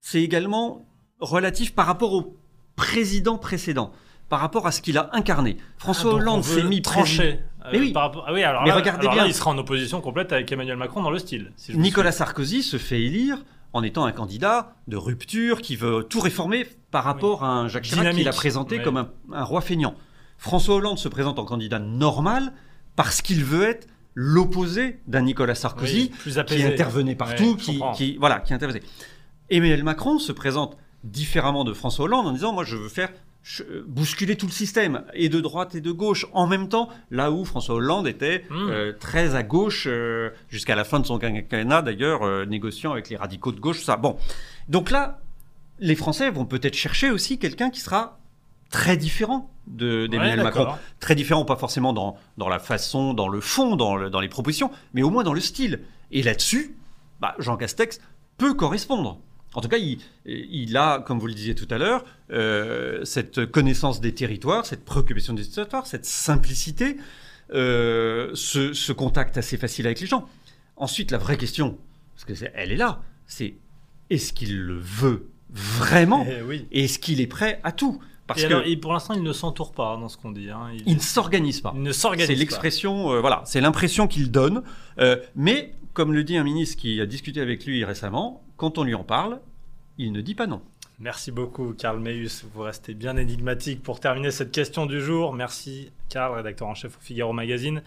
c'est 0.00 0.22
également 0.22 0.86
relatif 1.20 1.74
par 1.74 1.86
rapport 1.86 2.12
au 2.12 2.36
président 2.76 3.38
précédent, 3.38 3.92
par 4.28 4.40
rapport 4.40 4.66
à 4.66 4.72
ce 4.72 4.80
qu'il 4.80 4.98
a 4.98 5.10
incarné. 5.12 5.56
François 5.78 6.10
Ah, 6.12 6.16
Hollande 6.16 6.42
s'est 6.44 6.62
mis 6.64 6.82
trancher. 6.82 7.40
euh, 7.64 7.68
Mais 7.72 7.78
oui. 7.78 7.92
par 7.92 8.02
rapport- 8.04 8.24
ah 8.26 8.32
oui, 8.32 8.42
alors 8.42 8.62
Mais 8.62 8.68
là, 8.70 8.76
regardez 8.76 9.02
alors 9.06 9.14
là, 9.14 9.22
bien. 9.22 9.30
il 9.30 9.34
sera 9.34 9.50
en 9.50 9.58
opposition 9.58 10.00
complète 10.00 10.32
avec 10.32 10.50
Emmanuel 10.50 10.76
Macron 10.76 11.02
dans 11.02 11.10
le 11.10 11.18
style. 11.18 11.52
si 11.56 11.72
je 11.72 11.76
me 11.78 11.82
Nicolas 11.82 12.12
Sarkozy 12.12 12.62
se 12.62 12.76
fait 12.78 13.00
élire 13.00 13.38
en 13.72 13.82
étant 13.82 14.04
un 14.04 14.12
candidat 14.12 14.74
de 14.88 14.96
rupture 14.96 15.60
qui 15.60 15.76
veut 15.76 16.04
tout 16.08 16.20
réformer 16.20 16.66
par 16.90 17.04
rapport 17.04 17.44
à 17.44 17.48
un 17.48 17.68
Jacques 17.68 17.84
Chirac 17.84 18.14
qu'il 18.14 18.26
a 18.28 18.32
présenté 18.32 18.80
comme 18.82 18.96
un, 18.96 19.10
un 19.32 19.44
roi 19.44 19.60
feignant. 19.60 19.94
François 20.38 20.76
Hollande 20.76 20.98
se 20.98 21.08
présente 21.08 21.38
en 21.38 21.44
candidat 21.44 21.78
normal 21.78 22.52
parce 22.94 23.22
qu'il 23.22 23.44
veut 23.44 23.64
être 23.68 23.86
l'opposé 24.14 25.00
d'un 25.06 25.20
Nicolas. 25.22 25.54
Sarkozy 25.54 26.10
Oui, 26.26 26.32
qui 26.46 26.62
intervenait 26.62 27.14
partout, 27.14 27.56
qui, 27.56 28.16
voilà, 28.18 28.40
qui 28.40 28.54
intervenait. 28.54 28.82
Emmanuel 29.50 29.84
Macron 29.84 30.18
se 30.18 30.32
présente 30.32 30.76
différemment 31.04 31.64
de 31.64 31.72
François 31.72 32.06
Hollande 32.06 32.26
en 32.26 32.32
disant 32.32 32.52
moi 32.52 32.64
je 32.64 32.76
veux 32.76 32.88
faire 32.88 33.10
bousculer 33.86 34.36
tout 34.36 34.46
le 34.46 34.52
système 34.52 35.04
et 35.14 35.28
de 35.28 35.40
droite 35.40 35.74
et 35.76 35.80
de 35.80 35.92
gauche 35.92 36.26
en 36.32 36.46
même 36.48 36.68
temps 36.68 36.88
là 37.10 37.30
où 37.30 37.44
François 37.44 37.76
Hollande 37.76 38.08
était 38.08 38.44
Mm. 38.50 38.54
euh, 38.70 38.92
très 38.98 39.34
à 39.36 39.42
gauche 39.42 39.86
euh, 39.88 40.30
jusqu'à 40.48 40.74
la 40.74 40.82
fin 40.84 40.98
de 41.00 41.06
son 41.06 41.18
quinquennat 41.18 41.82
d'ailleurs 41.82 42.22
euh, 42.24 42.44
négociant 42.44 42.92
avec 42.92 43.08
les 43.08 43.16
radicaux 43.16 43.52
de 43.52 43.60
gauche 43.60 43.82
ça 43.84 43.96
bon 43.96 44.16
donc 44.68 44.90
là 44.90 45.20
les 45.78 45.94
Français 45.94 46.30
vont 46.30 46.44
peut-être 46.44 46.74
chercher 46.74 47.10
aussi 47.10 47.38
quelqu'un 47.38 47.70
qui 47.70 47.80
sera 47.80 48.18
très 48.70 48.96
différent 48.96 49.50
de 49.68 50.06
d'Emmanuel 50.08 50.38
Ouais, 50.38 50.44
Macron 50.44 50.64
très 51.00 51.14
différent, 51.14 51.44
pas 51.44 51.56
forcément 51.56 51.92
dans, 51.92 52.16
dans 52.38 52.48
la 52.48 52.58
façon, 52.58 53.14
dans 53.14 53.28
le 53.28 53.40
fond, 53.40 53.76
dans, 53.76 53.94
le- 53.96 54.10
dans 54.10 54.20
les 54.20 54.28
propositions, 54.28 54.70
mais 54.94 55.02
au 55.02 55.10
moins 55.10 55.22
dans 55.22 55.32
le 55.34 55.40
style. 55.40 55.80
Et 56.12 56.22
là-dessus, 56.22 56.74
bah, 57.20 57.34
Jean 57.38 57.56
Castex 57.56 58.00
peut 58.38 58.54
correspondre. 58.54 59.18
En 59.56 59.60
tout 59.62 59.68
cas, 59.68 59.78
il, 59.78 59.98
il 60.26 60.76
a, 60.76 61.00
comme 61.00 61.18
vous 61.18 61.26
le 61.26 61.34
disiez 61.34 61.54
tout 61.54 61.66
à 61.70 61.78
l'heure, 61.78 62.04
euh, 62.30 63.04
cette 63.04 63.46
connaissance 63.46 64.00
des 64.00 64.12
territoires, 64.14 64.66
cette 64.66 64.84
préoccupation 64.84 65.32
des 65.34 65.44
territoires, 65.48 65.86
cette 65.86 66.04
simplicité, 66.06 66.96
euh, 67.54 68.30
ce, 68.34 68.72
ce 68.72 68.92
contact 68.92 69.38
assez 69.38 69.56
facile 69.56 69.86
avec 69.86 70.00
les 70.00 70.06
gens. 70.06 70.28
Ensuite, 70.76 71.10
la 71.10 71.18
vraie 71.18 71.36
question, 71.38 71.78
parce 72.14 72.24
que 72.24 72.34
c'est- 72.34 72.52
elle 72.54 72.70
est 72.70 72.76
là, 72.76 73.00
c'est 73.26 73.54
est-ce 74.10 74.32
qu'il 74.32 74.58
le 74.60 74.78
veut 74.78 75.28
vraiment 75.50 76.26
Eh 76.28 76.42
oui. 76.42 76.66
et 76.70 76.84
est-ce 76.84 76.98
qu'il 76.98 77.20
est 77.20 77.26
prêt 77.26 77.60
à 77.64 77.72
tout? 77.72 78.00
Parce 78.26 78.40
Et 78.42 78.48
que 78.48 78.54
alors, 78.54 78.64
pour 78.82 78.92
l'instant, 78.92 79.14
il 79.14 79.22
ne 79.22 79.32
s'entoure 79.32 79.72
pas 79.72 79.94
hein, 79.94 79.98
dans 80.00 80.08
ce 80.08 80.16
qu'on 80.16 80.32
dit. 80.32 80.50
hein. 80.50 80.68
Il, 80.74 80.82
il 80.86 80.94
ne 80.96 81.00
s'organise 81.00 81.60
pas. 81.60 81.72
il 81.76 81.82
ne 81.82 81.92
s'organise 81.92 82.26
C'est 82.26 82.34
pas. 82.34 82.38
l'expression, 82.40 83.12
euh, 83.12 83.20
voilà, 83.20 83.42
c'est 83.46 83.60
l'impression 83.60 84.08
qu'il 84.08 84.30
donne. 84.30 84.62
Euh, 84.98 85.16
mais 85.36 85.72
comme 85.94 86.12
le 86.12 86.24
dit 86.24 86.36
un 86.36 86.42
ministre 86.44 86.76
qui 86.76 87.00
a 87.00 87.06
discuté 87.06 87.40
avec 87.40 87.64
lui 87.64 87.84
récemment, 87.84 88.42
quand 88.56 88.78
on 88.78 88.84
lui 88.84 88.94
en 88.94 89.04
parle, 89.04 89.40
il 89.98 90.12
ne 90.12 90.20
dit 90.20 90.34
pas 90.34 90.46
non. 90.46 90.62
Merci 90.98 91.30
beaucoup, 91.30 91.74
Karl 91.74 92.00
Meus. 92.00 92.44
Vous 92.54 92.62
restez 92.62 92.94
bien 92.94 93.16
énigmatique 93.18 93.82
pour 93.82 94.00
terminer 94.00 94.30
cette 94.30 94.50
question 94.50 94.86
du 94.86 95.00
jour. 95.02 95.34
Merci, 95.34 95.92
Karl, 96.08 96.34
rédacteur 96.34 96.68
en 96.68 96.74
chef 96.74 96.96
au 96.96 97.00
Figaro 97.00 97.34
Magazine. 97.34 97.82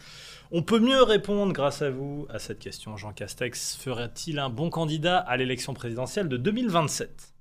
On 0.51 0.61
peut 0.61 0.79
mieux 0.79 1.01
répondre 1.01 1.51
grâce 1.51 1.81
à 1.81 1.89
vous 1.89 2.27
à 2.29 2.37
cette 2.37 2.59
question. 2.59 2.97
Jean 2.97 3.11
Castex 3.11 3.75
ferait-il 3.75 4.37
un 4.37 4.49
bon 4.49 4.69
candidat 4.69 5.17
à 5.17 5.37
l'élection 5.37 5.73
présidentielle 5.73 6.27
de 6.27 6.37
2027 6.37 7.33